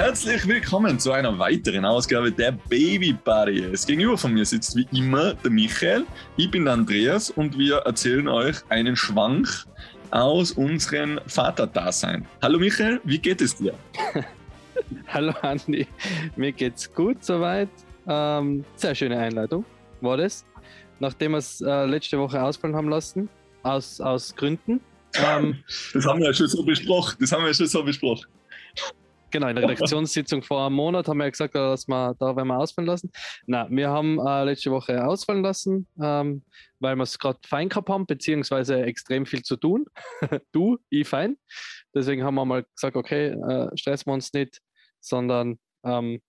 Herzlich 0.00 0.48
willkommen 0.48 0.98
zu 0.98 1.12
einer 1.12 1.38
weiteren 1.38 1.84
Ausgabe 1.84 2.32
der 2.32 2.52
Baby 2.52 3.12
Buddy. 3.12 3.64
Es 3.64 3.86
gegenüber 3.86 4.16
von 4.16 4.32
mir 4.32 4.46
sitzt 4.46 4.74
wie 4.74 4.86
immer 4.96 5.34
der 5.34 5.50
Michael, 5.50 6.06
ich 6.38 6.50
bin 6.50 6.64
der 6.64 6.72
Andreas 6.72 7.28
und 7.28 7.58
wir 7.58 7.76
erzählen 7.80 8.26
euch 8.26 8.56
einen 8.70 8.96
Schwank 8.96 9.46
aus 10.10 10.52
unserem 10.52 11.20
Vaterdasein. 11.26 12.26
Hallo 12.40 12.58
Michael, 12.58 13.02
wie 13.04 13.18
geht 13.18 13.42
es 13.42 13.56
dir? 13.56 13.74
Hallo 15.08 15.34
Andi, 15.42 15.86
mir 16.34 16.52
geht's 16.52 16.90
gut 16.94 17.22
soweit. 17.22 17.68
Ähm, 18.08 18.64
sehr 18.76 18.94
schöne 18.94 19.18
Einleitung 19.18 19.66
war 20.00 20.16
das. 20.16 20.46
Nachdem 20.98 21.32
wir 21.32 21.38
es 21.38 21.60
äh, 21.60 21.84
letzte 21.84 22.18
Woche 22.18 22.42
ausfallen 22.42 22.74
haben 22.74 22.88
lassen, 22.88 23.28
aus, 23.64 24.00
aus 24.00 24.34
Gründen. 24.34 24.80
Ähm, 25.16 25.62
das 25.92 26.06
haben 26.06 26.20
wir 26.20 26.28
ja 26.28 26.32
schon 26.32 26.48
so 26.48 26.64
besprochen. 26.64 27.18
Das 27.20 27.32
haben 27.32 27.42
wir 27.42 27.48
ja 27.48 27.54
schon 27.54 27.66
so 27.66 27.84
besprochen. 27.84 28.24
Genau, 29.30 29.48
in 29.48 29.56
der 29.56 29.64
Redaktionssitzung 29.64 30.42
vor 30.42 30.66
einem 30.66 30.74
Monat 30.74 31.08
haben 31.08 31.18
wir 31.18 31.24
ja 31.24 31.30
gesagt, 31.30 31.54
dass 31.54 31.86
wir 31.86 32.14
da 32.18 32.34
werden 32.36 32.48
wir 32.48 32.58
ausfallen 32.58 32.86
lassen. 32.86 33.10
Na, 33.46 33.68
wir 33.70 33.90
haben 33.90 34.18
äh, 34.18 34.44
letzte 34.44 34.70
Woche 34.70 35.04
ausfallen 35.04 35.42
lassen, 35.42 35.86
ähm, 36.02 36.42
weil 36.78 36.96
wir 36.96 37.02
es 37.04 37.18
gerade 37.18 37.38
fein 37.46 37.68
gehabt 37.68 37.88
haben, 37.88 38.06
beziehungsweise 38.06 38.82
extrem 38.82 39.26
viel 39.26 39.42
zu 39.42 39.56
tun. 39.56 39.86
du, 40.52 40.78
ich 40.88 41.08
fein. 41.08 41.36
Deswegen 41.94 42.24
haben 42.24 42.34
wir 42.34 42.44
mal 42.44 42.64
gesagt, 42.74 42.96
okay, 42.96 43.28
äh, 43.28 43.76
stressen 43.76 44.06
wir 44.10 44.14
uns 44.14 44.32
nicht, 44.32 44.60
sondern 45.00 45.58
ähm, 45.84 46.20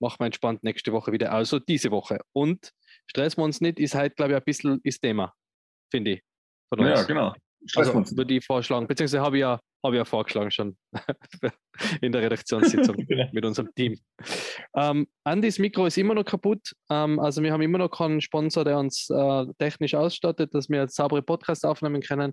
machen 0.00 0.16
wir 0.20 0.26
entspannt 0.26 0.62
nächste 0.62 0.92
Woche 0.92 1.12
wieder. 1.12 1.32
Also 1.32 1.58
diese 1.58 1.90
Woche. 1.90 2.20
Und 2.32 2.72
stressen 3.06 3.40
wir 3.40 3.44
uns 3.44 3.60
nicht, 3.60 3.78
ist 3.78 3.94
halt, 3.94 4.16
glaube 4.16 4.32
ich, 4.32 4.36
ein 4.38 4.44
bisschen 4.44 4.80
das 4.84 5.00
Thema, 5.00 5.34
finde 5.90 6.12
ich. 6.12 6.22
Ja, 6.76 7.02
genau. 7.04 7.34
Also 7.74 8.16
würde 8.16 8.34
ich 8.34 8.44
vorschlagen, 8.44 8.86
beziehungsweise 8.86 9.22
habe 9.22 9.36
ich 9.36 9.40
ja, 9.40 9.60
habe 9.84 9.96
ich 9.96 9.98
ja 9.98 10.04
vorgeschlagen 10.04 10.50
schon 10.50 10.76
in 12.00 12.12
der 12.12 12.22
Redaktionssitzung 12.22 12.96
genau. 13.08 13.28
mit 13.32 13.44
unserem 13.44 13.74
Team. 13.74 13.98
Ähm, 14.76 15.06
Andys 15.24 15.58
Mikro 15.58 15.86
ist 15.86 15.98
immer 15.98 16.14
noch 16.14 16.24
kaputt. 16.24 16.72
Ähm, 16.90 17.18
also 17.18 17.42
wir 17.42 17.52
haben 17.52 17.62
immer 17.62 17.78
noch 17.78 17.90
keinen 17.90 18.20
Sponsor, 18.20 18.64
der 18.64 18.78
uns 18.78 19.08
äh, 19.10 19.46
technisch 19.58 19.94
ausstattet, 19.94 20.54
dass 20.54 20.68
wir 20.68 20.88
saubere 20.88 21.22
Podcasts 21.22 21.64
aufnehmen 21.64 22.00
können. 22.00 22.32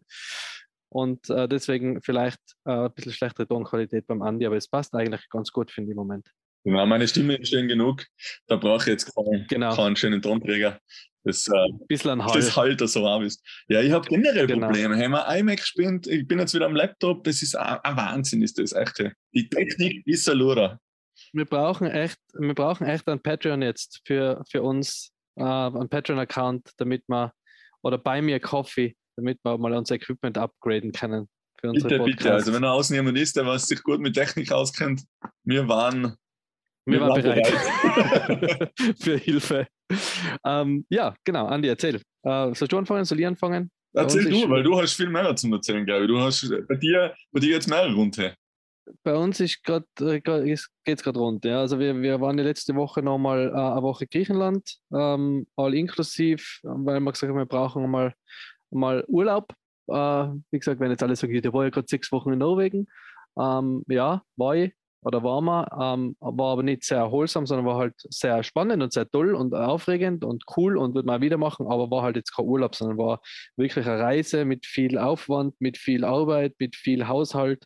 Und 0.90 1.30
äh, 1.30 1.48
deswegen 1.48 2.02
vielleicht 2.02 2.40
äh, 2.66 2.72
ein 2.72 2.94
bisschen 2.94 3.12
schlechtere 3.12 3.48
Tonqualität 3.48 4.08
beim 4.08 4.22
Andi, 4.22 4.46
aber 4.46 4.56
es 4.56 4.70
passt 4.70 4.94
eigentlich 4.94 5.28
ganz 5.30 5.52
gut, 5.52 5.72
finde 5.72 5.90
ich 5.90 5.92
im 5.92 5.98
Moment. 5.98 6.32
Genau, 6.64 6.86
meine 6.86 7.08
Stimme 7.08 7.36
ist 7.36 7.50
schön 7.50 7.68
genug. 7.68 8.06
Da 8.48 8.56
brauche 8.56 8.84
ich 8.84 8.88
jetzt 8.88 9.14
keinen, 9.14 9.46
genau. 9.48 9.76
keinen 9.76 9.96
schönen 9.96 10.22
Tonträger. 10.22 10.80
Das, 11.26 11.48
äh, 11.48 11.70
Bisschen 11.88 12.24
Halt. 12.24 12.36
das 12.36 12.56
halt 12.56 12.80
so 12.88 13.02
warm 13.02 13.24
ist. 13.24 13.44
Ja, 13.68 13.82
ich 13.82 13.92
habe 13.92 14.08
generell 14.08 14.46
genau. 14.46 14.68
Probleme. 14.68 14.96
Haben 14.96 15.12
wir 15.12 15.28
iMac 15.40 15.58
gespielt, 15.58 16.06
ich 16.06 16.28
bin 16.28 16.38
jetzt 16.38 16.54
wieder 16.54 16.68
am 16.68 16.76
Laptop, 16.76 17.24
das 17.24 17.42
ist 17.42 17.56
ein, 17.56 17.80
ein 17.84 17.98
Wahnsinn, 17.98 18.44
ist 18.44 18.60
das 18.60 18.74
echt. 18.74 19.04
Die 19.34 19.50
Technik 19.50 20.06
ist 20.06 20.30
ein 20.30 20.38
Lura. 20.38 20.80
Wir 21.34 21.46
brauchen 21.46 21.88
echt, 21.88 22.20
wir 22.34 22.54
brauchen 22.54 22.86
echt 22.86 23.08
ein 23.08 23.20
Patreon 23.20 23.64
jetzt 23.64 24.02
für, 24.06 24.44
für 24.50 24.62
uns, 24.62 25.12
äh, 25.36 25.44
einen 25.44 25.90
Patreon-Account, 25.90 26.70
damit 26.78 27.04
wir, 27.08 27.34
oder 27.82 27.98
bei 27.98 28.22
mir 28.22 28.40
Coffee, 28.40 28.96
damit 29.16 29.40
wir 29.44 29.58
mal 29.58 29.74
unser 29.74 29.96
Equipment 29.96 30.38
upgraden 30.38 30.92
können. 30.92 31.28
Bitte, 31.60 31.98
Podcasts. 31.98 32.06
bitte. 32.06 32.34
Also 32.34 32.54
wenn 32.54 32.64
er 32.64 32.80
jemand 32.96 33.18
ist, 33.18 33.36
der 33.36 33.48
was 33.48 33.66
sich 33.66 33.82
gut 33.82 34.00
mit 34.00 34.14
Technik 34.14 34.52
auskennt, 34.52 35.04
wir 35.44 35.68
waren 35.68 36.16
wir, 36.86 37.02
waren 37.02 37.22
bereit, 37.22 37.44
bereit. 37.44 38.72
für 39.00 39.18
Hilfe. 39.18 39.68
Ähm, 40.46 40.86
ja, 40.90 41.16
genau. 41.24 41.48
Andi, 41.48 41.68
erzähl. 41.68 41.96
Äh, 41.96 42.54
sollst 42.54 42.72
du 42.72 42.78
anfangen? 42.78 43.06
Soll 43.06 43.20
ich 43.20 43.28
anfangen? 43.28 43.72
Erzähl 43.94 44.30
du, 44.30 44.50
weil 44.50 44.64
du 44.64 44.80
hast 44.80 44.94
viel 44.94 45.10
mehr 45.10 45.36
zum 45.36 45.54
Erzählen, 45.54 45.86
glaube 45.86 46.04
ich. 46.04 46.08
Du 46.10 46.20
hast 46.20 46.48
bei 46.68 46.76
dir, 46.76 47.16
bei 47.32 47.40
dir 47.40 47.52
jetzt 47.52 47.70
mehrere 47.70 47.94
runter. 47.94 48.34
Bei 49.04 49.16
uns 49.16 49.40
ist 49.40 49.68
äh, 49.68 50.20
geht 50.20 50.60
es 50.86 51.04
gerade 51.04 51.20
rund. 51.20 51.44
Ja. 51.46 51.62
Also 51.62 51.80
wir, 51.80 52.00
wir 52.02 52.22
waren 52.22 52.38
die 52.38 52.44
letzte 52.44 52.76
Woche 52.76 53.02
nochmal 53.02 53.48
äh, 53.48 53.52
eine 53.52 53.82
Woche 53.82 54.06
Griechenland, 54.06 54.78
ähm, 54.94 55.48
all 55.56 55.74
inklusiv, 55.74 56.60
weil 56.64 57.00
wir 57.00 57.12
gesagt 57.12 57.32
haben, 57.32 57.40
wir 57.40 57.46
brauchen 57.46 57.90
mal, 57.90 58.14
mal 58.70 59.04
Urlaub. 59.08 59.54
Äh, 59.88 59.94
wie 60.52 60.60
gesagt, 60.60 60.80
wenn 60.80 60.92
jetzt 60.92 61.02
alle 61.02 61.16
sagen, 61.16 61.42
der 61.42 61.54
war 61.54 61.64
ja 61.64 61.70
gerade 61.70 61.88
sechs 61.88 62.12
Wochen 62.12 62.34
in 62.34 62.40
Norwegen. 62.40 62.88
Ähm, 63.40 63.84
ja, 63.88 64.22
war 64.36 64.56
ich 64.56 64.74
oder 65.06 65.24
war 65.24 65.40
man, 65.40 65.68
ähm, 65.80 66.16
war 66.20 66.54
aber 66.54 66.64
nicht 66.64 66.84
sehr 66.84 66.98
erholsam, 66.98 67.46
sondern 67.46 67.68
war 67.68 67.78
halt 67.78 67.94
sehr 68.10 68.42
spannend 68.44 68.82
und 68.82 68.92
sehr 68.92 69.10
toll 69.10 69.36
und 69.36 69.54
aufregend 69.54 70.26
und 70.26 70.44
cool 70.58 70.78
und 70.78 70.96
würde 70.96 71.06
mal 71.06 71.22
wieder 71.22 71.38
machen, 71.38 71.68
aber 71.68 71.92
war 71.92 72.02
halt 72.02 72.16
jetzt 72.16 72.36
kein 72.36 72.46
Urlaub, 72.46 72.76
sondern 72.76 72.98
war 72.98 73.22
wirklich 73.56 73.86
eine 73.86 74.00
Reise 74.00 74.46
mit 74.46 74.66
viel 74.66 74.98
Aufwand, 74.98 75.54
mit 75.60 75.78
viel 75.78 76.04
Arbeit, 76.04 76.56
mit 76.58 76.76
viel 76.76 77.08
Haushalt. 77.08 77.64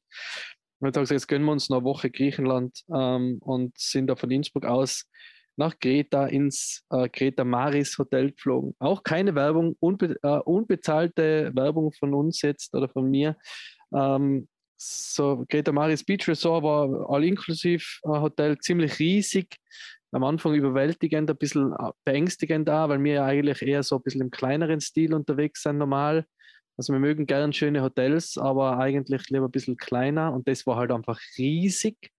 Und 0.80 0.92
gesagt, 0.94 1.12
jetzt 1.12 1.28
gönnen 1.28 1.46
wir 1.46 1.54
uns 1.54 1.70
noch 1.70 1.78
eine 1.78 1.86
Woche 1.86 2.10
Griechenland 2.10 2.82
ähm, 2.94 3.38
und 3.42 3.78
sind 3.78 4.08
da 4.08 4.18
von 4.18 4.32
Innsbruck 4.32 4.66
aus 4.66 5.06
nach 5.56 5.80
Greta 5.80 6.26
ins 6.26 6.84
äh, 6.90 7.08
Greta 7.08 7.46
Maris 7.46 7.98
Hotel 7.98 8.32
geflogen. 8.32 8.76
Auch 8.80 9.04
keine 9.04 9.34
Werbung, 9.36 9.78
unbe 9.80 10.18
äh, 10.24 10.40
unbezahlte 10.40 11.52
Werbung 11.54 11.94
von 11.94 12.14
uns 12.14 12.42
jetzt 12.42 12.76
oder 12.76 12.90
von 12.90 13.10
mir. 13.10 13.38
Ähm, 13.94 14.48
so 14.79 15.45
Greta 15.50 15.72
Maris 15.72 16.03
Beach 16.03 16.28
Resort 16.28 16.63
war 16.63 17.09
all 17.09 17.23
inklusiv 17.23 18.00
äh, 18.03 18.09
Hotel 18.09 18.57
ziemlich 18.59 18.97
riesig. 19.00 19.57
Am 20.12 20.23
Anfang 20.23 20.56
überwältigend, 20.56 21.29
ein 21.29 21.38
bisschen 21.38 21.73
äh, 21.73 21.91
beängstigend 22.06 22.67
da, 22.67 22.88
weil 22.88 23.03
wir 23.03 23.13
ja 23.13 23.25
eigentlich 23.25 23.62
eher 23.62 23.84
so 23.84 23.97
ein 23.97 24.01
bisschen 24.01 24.22
im 24.22 24.31
kleineren 24.31 24.79
Stil 24.79 25.13
unterwegs 25.13 25.63
sind 25.63 25.78
normal. 25.78 26.25
Also 26.78 26.94
wir 26.94 27.00
mögen 27.00 27.25
gern 27.25 27.51
schöne 27.51 27.84
Hotels, 27.84 28.38
aber 28.38 28.79
eigentlich 28.79 29.29
lieber 29.29 29.45
ein 29.45 29.51
bisschen 29.51 29.75
kleiner 29.75 30.34
und 30.34 30.47
das 30.47 30.66
war 30.66 30.78
halt 30.78 30.91
einfach 30.91 31.19
riesig. 31.38 32.11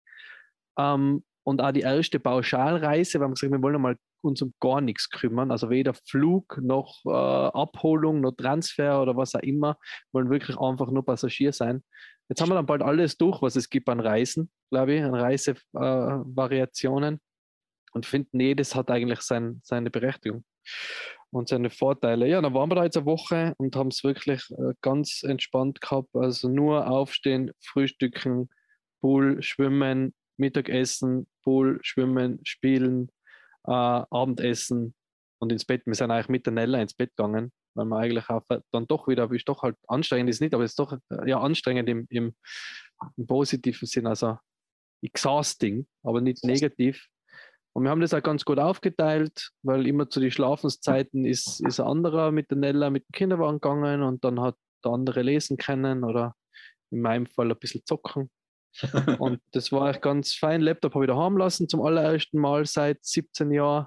Ähm, 0.79 1.25
und 1.43 1.63
auch 1.63 1.73
die 1.73 1.81
erste 1.81 2.21
Pauschalreise, 2.21 3.19
weil 3.21 3.29
wir 3.29 3.35
gesagt 3.35 3.53
wir 3.53 3.63
wollen 3.63 3.81
mal 3.81 3.97
uns 4.23 4.43
um 4.43 4.55
gar 4.61 4.81
nichts 4.81 5.11
kümmern, 5.11 5.51
also 5.51 5.71
weder 5.71 5.95
Flug 5.95 6.59
noch 6.63 7.01
äh, 7.07 7.11
Abholung 7.11 8.21
noch 8.21 8.33
Transfer 8.33 9.03
oder 9.03 9.17
was 9.17 9.35
auch 9.35 9.41
immer, 9.41 9.77
wollen 10.13 10.31
wirklich 10.31 10.59
einfach 10.59 10.91
nur 10.91 11.05
Passagier 11.05 11.53
sein. 11.53 11.83
Jetzt 12.29 12.41
haben 12.41 12.51
wir 12.51 12.55
dann 12.55 12.67
bald 12.67 12.83
alles 12.83 13.17
durch, 13.17 13.43
was 13.43 13.57
es 13.57 13.69
gibt 13.69 13.89
an 13.89 14.01
Reisen, 14.01 14.51
glaube 14.71 14.95
ich, 14.95 15.03
an 15.03 15.15
Reisevariationen. 15.15 17.15
Äh, 17.15 17.19
und 17.93 18.07
finden, 18.07 18.37
nee, 18.37 18.55
das 18.55 18.75
hat 18.75 18.91
eigentlich 18.91 19.21
sein, 19.21 19.61
seine 19.65 19.91
Berechtigung 19.91 20.45
und 21.31 21.49
seine 21.49 21.71
Vorteile. 21.71 22.29
Ja, 22.29 22.41
dann 22.41 22.55
waren 22.55 22.71
wir 22.71 22.77
da 22.77 22.85
jetzt 22.85 22.97
eine 22.97 23.07
Woche 23.07 23.55
und 23.59 23.77
haben 23.77 23.89
es 23.89 24.05
wirklich 24.05 24.43
äh, 24.51 24.75
ganz 24.81 25.23
entspannt 25.23 25.81
gehabt. 25.81 26.15
Also 26.15 26.49
nur 26.49 26.89
aufstehen, 26.89 27.53
frühstücken, 27.61 28.51
Pool, 29.01 29.43
schwimmen, 29.43 30.15
Mittagessen, 30.37 31.27
Pool, 31.43 31.79
schwimmen, 31.83 32.41
spielen, 32.45 33.11
äh, 33.67 33.71
Abendessen 33.71 34.95
und 35.39 35.53
ins 35.53 35.65
Bett. 35.65 35.83
Wir 35.87 35.95
sind 35.95 36.11
eigentlich 36.11 36.29
mit 36.29 36.47
der 36.47 36.53
Nella 36.53 36.81
ins 36.81 36.95
Bett 36.95 37.11
gegangen 37.17 37.53
weil 37.75 37.85
man 37.85 38.03
eigentlich 38.03 38.29
auch 38.29 38.43
dann 38.73 38.87
doch 38.87 39.09
wieder, 39.09 39.31
ist 39.31 39.49
doch 39.49 39.63
halt 39.63 39.77
anstrengend 39.87 40.31
ist 40.31 40.41
nicht, 40.41 40.55
aber 40.55 40.65
es 40.65 40.73
ist 40.73 40.79
doch 40.79 40.93
äh, 40.93 41.29
ja 41.29 41.41
anstrengend 41.41 41.89
im, 41.89 42.07
im, 42.11 42.35
im 43.17 43.27
positiven 43.27 43.87
Sinn, 43.87 44.07
also 44.07 44.39
exhausting, 45.03 45.87
aber 46.03 46.21
nicht 46.21 46.45
negativ. 46.45 47.07
Und 47.73 47.85
wir 47.85 47.91
haben 47.91 48.01
das 48.01 48.13
auch 48.13 48.23
ganz 48.23 48.45
gut 48.45 48.59
aufgeteilt, 48.59 49.51
weil 49.63 49.87
immer 49.87 50.11
zu 50.11 50.19
den 50.21 50.33
Schlafenszeiten 50.33 51.25
ist, 51.25 51.61
ist 51.61 51.79
ein 51.79 51.87
anderer 51.87 52.33
mit 52.33 52.51
der 52.51 52.59
Nella 52.59 52.91
mit 52.91 53.05
dem 53.05 53.13
Kinderwagen 53.13 53.61
gegangen 53.61 54.03
und 54.03 54.25
dann 54.25 54.41
hat 54.41 54.57
der 54.85 54.93
andere 54.93 55.23
lesen 55.23 55.57
können 55.57 56.03
oder 56.05 56.35
in 56.91 57.01
meinem 57.01 57.27
Fall 57.27 57.51
ein 57.51 57.59
bisschen 57.59 57.83
zocken. 57.87 58.29
und 59.19 59.41
das 59.53 59.73
war 59.73 59.91
echt 59.91 60.03
ganz 60.03 60.35
fein. 60.35 60.61
Laptop 60.61 60.95
habe 60.95 61.05
ich 61.05 61.11
daheim 61.11 61.37
lassen 61.37 61.69
zum 61.69 61.83
allerersten 61.83 62.39
Mal 62.39 62.67
seit 62.67 63.05
17 63.05 63.51
Jahren. 63.51 63.87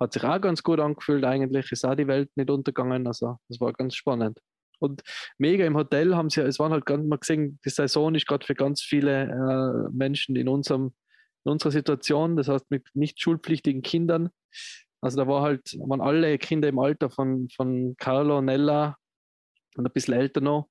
Hat 0.00 0.12
sich 0.12 0.24
auch 0.24 0.40
ganz 0.40 0.62
gut 0.62 0.80
angefühlt 0.80 1.24
eigentlich, 1.24 1.70
ist 1.70 1.84
auch 1.84 1.94
die 1.94 2.08
Welt 2.08 2.30
nicht 2.36 2.50
untergegangen, 2.50 3.06
also 3.06 3.38
das 3.48 3.60
war 3.60 3.72
ganz 3.72 3.94
spannend. 3.94 4.40
Und 4.80 5.02
mega 5.38 5.64
im 5.64 5.76
Hotel 5.76 6.16
haben 6.16 6.30
sie, 6.30 6.40
es 6.40 6.58
waren 6.58 6.72
halt 6.72 6.84
ganz, 6.84 7.06
man 7.06 7.20
gesehen, 7.20 7.58
die 7.64 7.70
Saison 7.70 8.14
ist 8.14 8.26
gerade 8.26 8.44
für 8.44 8.54
ganz 8.54 8.82
viele 8.82 9.22
äh, 9.22 9.90
Menschen 9.92 10.36
in 10.36 10.48
unserem, 10.48 10.94
in 11.44 11.52
unserer 11.52 11.70
Situation, 11.70 12.36
das 12.36 12.48
heißt 12.48 12.70
mit 12.70 12.88
nicht 12.94 13.20
schulpflichtigen 13.20 13.82
Kindern. 13.82 14.30
Also 15.00 15.16
da 15.18 15.28
war 15.28 15.42
halt, 15.42 15.76
waren 15.78 16.00
alle 16.00 16.36
Kinder 16.38 16.68
im 16.68 16.78
Alter 16.78 17.10
von, 17.10 17.48
von 17.54 17.94
Carlo, 17.98 18.40
Nella 18.40 18.96
und 19.76 19.86
ein 19.86 19.92
bisschen 19.92 20.14
älter 20.14 20.40
noch. 20.40 20.68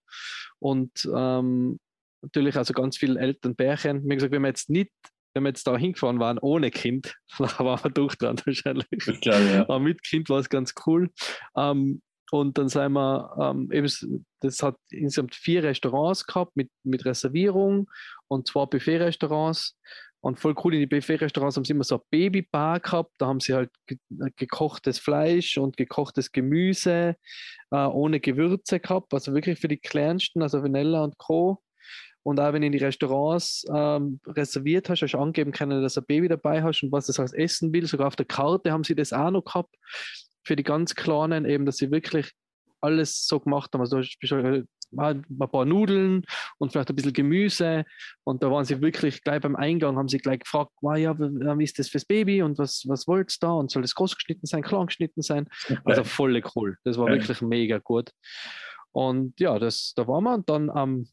Und 0.60 1.10
ähm, 1.16 1.80
natürlich 2.24 2.58
also 2.58 2.74
ganz 2.74 2.98
viele 2.98 3.20
Elternpärchen. 3.20 4.04
Wie 4.10 4.16
gesagt, 4.16 4.34
wenn 4.34 4.42
wir 4.42 4.50
jetzt 4.50 4.70
nicht 4.70 4.92
wenn 5.34 5.44
wir 5.44 5.50
jetzt 5.50 5.66
da 5.66 5.78
hingefahren 5.78 6.20
waren 6.20 6.38
ohne 6.38 6.72
Kind, 6.72 7.16
dann 7.38 7.50
waren 7.60 7.84
wir 7.84 7.92
durch 7.92 8.16
dran 8.16 8.40
wahrscheinlich. 8.46 8.88
Klar, 9.22 9.42
ja. 9.42 9.62
Aber 9.62 9.80
mit 9.80 10.04
Kind 10.04 10.30
war 10.30 10.40
es 10.40 10.50
ganz 10.50 10.74
cool. 10.86 11.10
Ähm, 11.58 12.02
und 12.32 12.58
dann 12.58 12.68
sind 12.68 12.94
wir, 12.94 13.36
ähm, 13.40 13.70
eben, 13.72 14.26
das 14.40 14.64
hat 14.64 14.76
insgesamt 14.90 15.36
vier 15.36 15.64
Restaurants 15.64 16.26
gehabt 16.26 16.56
mit, 16.56 16.70
mit 16.84 17.06
Reservierung 17.06 17.90
und 18.28 18.48
zwei 18.48 18.66
Buffet-Restaurants. 18.66 19.78
Und 20.20 20.40
voll 20.40 20.56
cool, 20.64 20.74
in 20.74 20.80
die 20.80 20.88
Buffet-Restaurants 20.88 21.58
haben 21.58 21.66
sie 21.66 21.74
immer 21.74 21.84
so 21.84 21.96
eine 21.96 22.04
Babybar 22.10 22.80
gehabt. 22.80 23.12
Da 23.20 23.28
haben 23.28 23.40
sie 23.40 23.54
halt 23.54 23.70
ge 23.86 23.98
gekochtes 24.38 24.98
Fleisch 24.98 25.58
und 25.58 25.78
gekochtes 25.78 26.32
Gemüse 26.32 27.18
äh, 27.72 27.76
ohne 27.76 28.20
Gewürze 28.20 28.80
gehabt. 28.80 29.14
Also 29.14 29.34
wirklich 29.34 29.60
für 29.60 29.68
die 29.68 29.78
Kleinsten, 29.78 30.42
also 30.42 30.64
Vanilla 30.64 31.04
und 31.04 31.18
Co. 31.18 31.62
Und 32.24 32.40
auch 32.40 32.54
wenn 32.54 32.62
du 32.62 32.68
in 32.68 32.72
die 32.72 32.84
Restaurants 32.84 33.66
ähm, 33.74 34.20
reserviert 34.26 34.90
hast, 34.90 35.02
hast 35.02 35.12
du 35.12 35.20
angeben 35.20 35.52
können, 35.52 35.82
dass 35.82 35.96
du 35.96 36.02
ein 36.02 36.06
Baby 36.06 36.30
dabei 36.30 36.64
hast 36.64 36.82
und 36.82 36.92
was 36.92 37.08
das 37.08 37.20
als 37.20 37.34
essen 37.34 37.74
will. 37.74 37.86
Sogar 37.86 38.08
auf 38.08 38.16
der 38.16 38.26
Karte 38.26 38.72
haben 38.72 38.84
sie 38.84 38.96
das 38.96 39.14
auch 39.14 39.32
noch 39.32 39.44
gehabt. 39.44 39.76
Für 40.46 40.56
die 40.56 40.64
ganz 40.64 40.96
Kleinen, 40.96 41.46
eben, 41.46 41.66
dass 41.66 41.78
sie 41.78 41.92
wirklich 41.92 42.32
alles 42.82 43.28
so 43.28 43.40
gemacht 43.40 43.72
haben. 43.74 43.82
Also, 43.82 44.02
du 44.02 44.66
ein 44.98 45.50
paar 45.50 45.66
Nudeln 45.66 46.24
und 46.58 46.72
vielleicht 46.72 46.90
ein 46.90 46.96
bisschen 46.96 47.14
Gemüse. 47.14 47.86
Und 48.24 48.44
da 48.44 48.52
waren 48.52 48.66
sie 48.66 48.82
wirklich 48.82 49.24
gleich 49.24 49.42
beim 49.42 49.56
Eingang, 49.56 49.98
haben 49.98 50.10
sie 50.10 50.18
gleich 50.18 50.40
gefragt, 50.40 50.72
wow, 50.82 50.98
ja, 50.98 51.18
wie 51.18 51.64
ist 51.64 51.80
das 51.80 51.90
fürs 51.90 52.06
Baby 52.06 52.42
und 52.42 52.58
was, 52.58 52.84
was 52.88 53.08
wollt 53.08 53.32
ihr 53.32 53.38
da? 53.42 53.52
Und 53.52 53.72
soll 53.72 53.82
das 53.82 53.96
groß 53.96 54.16
geschnitten 54.16 54.46
sein, 54.46 54.62
klein 54.62 54.88
geschnitten 54.88 55.22
sein? 55.22 55.48
Also 55.86 56.04
voll 56.04 56.42
cool. 56.56 56.78
Das 56.84 56.98
war 56.98 57.10
ja. 57.10 57.16
wirklich 57.16 57.42
mega 57.42 57.80
gut. 57.80 58.12
Und 58.92 59.40
ja, 59.40 59.58
das, 59.58 59.94
da 59.96 60.08
waren 60.08 60.24
wir 60.24 60.36
und 60.36 60.50
dann 60.50 60.70
am, 60.70 61.08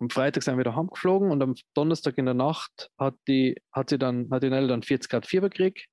am 0.00 0.10
Freitag 0.10 0.42
sind 0.42 0.54
wir 0.54 0.60
wieder 0.60 0.76
heimgeflogen 0.76 1.30
und 1.30 1.42
am 1.42 1.54
Donnerstag 1.74 2.18
in 2.18 2.26
der 2.26 2.34
Nacht 2.34 2.90
hat 2.98 3.16
die, 3.26 3.56
hat 3.72 3.90
sie 3.90 3.98
dann, 3.98 4.28
hat 4.30 4.42
die 4.42 4.50
Nelle 4.50 4.68
dann 4.68 4.82
40 4.82 5.10
Grad 5.10 5.26
Fieber 5.26 5.50
gekriegt. 5.50 5.86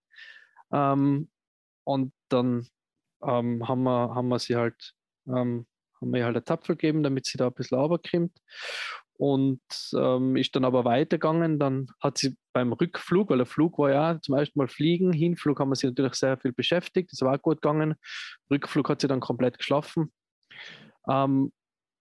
Ähm, 0.72 1.30
und 1.84 2.14
dann 2.30 2.68
ähm, 3.24 3.68
haben, 3.68 3.84
wir, 3.84 4.16
haben 4.16 4.28
wir 4.28 4.40
sie 4.40 4.56
halt 4.56 4.94
ähm, 5.28 5.68
haben 6.02 6.14
wir 6.14 6.20
ihr 6.20 6.26
halt 6.26 6.36
einen 6.36 6.46
Tapfel 6.46 6.76
gegeben, 6.76 7.04
damit 7.04 7.26
sie 7.26 7.38
da 7.38 7.48
ein 7.48 7.54
bisschen 7.54 7.80
runterkommt. 7.80 8.38
Und 9.18 9.62
ähm, 9.98 10.36
ist 10.36 10.56
dann 10.56 10.66
aber 10.66 10.84
weitergegangen. 10.84 11.58
Dann 11.58 11.88
hat 12.02 12.18
sie 12.18 12.36
beim 12.52 12.74
Rückflug, 12.74 13.30
weil 13.30 13.38
der 13.38 13.46
Flug 13.46 13.78
war 13.80 13.92
ja 13.92 14.20
zum 14.22 14.36
ersten 14.36 14.60
Mal 14.60 14.68
fliegen, 14.68 15.14
Hinflug 15.14 15.60
haben 15.60 15.70
wir 15.70 15.76
sie 15.76 15.88
natürlich 15.88 16.16
sehr 16.16 16.38
viel 16.38 16.52
beschäftigt, 16.52 17.12
das 17.12 17.22
war 17.22 17.36
auch 17.36 17.42
gut 17.42 17.62
gegangen. 17.62 17.96
Rückflug 18.52 18.90
hat 18.90 19.02
sie 19.02 19.08
dann 19.08 19.22
komplett 19.22 19.58
geschlafen. 19.58 20.12
Ähm, 21.10 21.54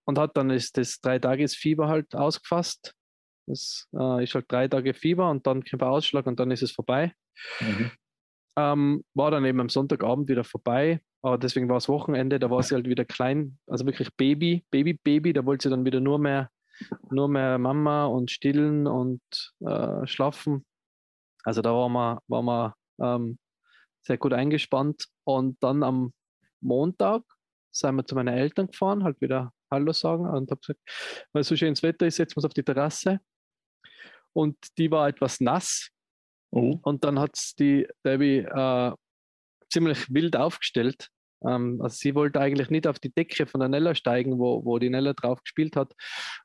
und 0.05 0.19
hat 0.19 0.37
dann 0.37 0.51
ist 0.51 0.77
das 0.77 1.01
drei 1.01 1.19
Tages 1.19 1.55
Fieber 1.55 1.89
halt 1.89 2.15
ausgefasst. 2.15 2.95
Das 3.47 3.89
äh, 3.93 4.25
ist 4.25 4.35
halt 4.35 4.47
drei 4.49 4.69
Tage 4.69 4.95
Fieber 4.95 5.31
und 5.31 5.47
dann 5.47 5.63
kommt 5.65 5.83
ein 5.83 5.89
Ausschlag 5.89 6.27
und 6.27 6.41
dann 6.41 6.51
ist 6.51 6.63
es 6.63 6.73
vorbei. 6.73 7.13
Mhm. 7.61 7.91
Ähm, 8.57 9.05
war 9.15 9.31
dann 9.31 9.45
eben 9.45 9.61
am 9.61 9.69
Sonntagabend 9.69 10.29
wieder 10.29 10.45
vorbei. 10.45 11.01
Aber 11.23 11.39
deswegen 11.39 11.69
war 11.69 11.79
es 11.79 11.89
Wochenende, 11.89 12.39
da 12.39 12.51
war 12.51 12.63
sie 12.63 12.75
halt 12.75 12.87
wieder 12.87 13.07
klein, 13.07 13.59
also 13.67 13.87
wirklich 13.87 14.15
Baby, 14.15 14.65
Baby, 14.71 14.93
Baby. 14.93 15.33
Da 15.33 15.45
wollte 15.47 15.65
sie 15.65 15.71
dann 15.71 15.85
wieder 15.85 16.01
nur 16.01 16.19
mehr, 16.19 16.51
nur 17.11 17.29
mehr 17.29 17.57
Mama 17.59 18.05
und 18.05 18.31
stillen 18.31 18.87
und 18.87 19.23
äh, 19.61 20.07
schlafen. 20.07 20.67
Also 21.43 21.63
da 21.63 21.73
waren 21.73 21.93
wir, 21.93 22.23
waren 22.29 22.45
wir 22.45 22.75
ähm, 23.01 23.39
sehr 24.03 24.19
gut 24.19 24.35
eingespannt. 24.35 25.07
Und 25.25 25.63
dann 25.63 25.83
am 25.83 26.13
Montag 26.61 27.23
sind 27.73 27.97
wir 27.97 28.07
zu 28.07 28.15
meinen 28.15 28.37
Eltern 28.37 28.69
gefahren, 28.69 29.03
halt 29.03 29.21
wieder 29.21 29.53
Hallo 29.75 29.93
sagen 29.93 30.27
und 30.27 30.51
habe 30.51 30.61
gesagt, 30.61 30.81
weil 31.33 31.45
so 31.45 31.57
schönes 31.57 31.83
Wetter 31.83 32.07
ist, 32.07 32.17
setzen 32.17 32.35
wir 32.35 32.39
uns 32.39 32.45
auf 32.47 32.55
die 32.55 32.63
Terrasse. 32.63 33.21
Und 34.33 34.57
die 34.79 34.91
war 34.91 35.09
etwas 35.09 35.41
nass. 35.41 35.91
Oh. 36.51 36.79
Und 36.83 37.05
dann 37.05 37.19
hat 37.19 37.39
die 37.59 37.87
Debbie 38.05 38.39
äh, 38.39 38.93
ziemlich 39.71 40.13
wild 40.13 40.37
aufgestellt. 40.37 41.09
Ähm, 41.47 41.81
also 41.83 41.97
sie 41.97 42.15
wollte 42.15 42.41
eigentlich 42.41 42.71
nicht 42.71 42.87
auf 42.87 42.99
die 42.99 43.13
Decke 43.13 43.47
von 43.47 43.61
der 43.61 43.69
Nella 43.69 43.95
steigen, 43.95 44.39
wo, 44.39 44.65
wo 44.65 44.79
die 44.79 44.91
Nella 44.91 45.13
drauf 45.13 45.43
gespielt 45.43 45.77
hat 45.77 45.93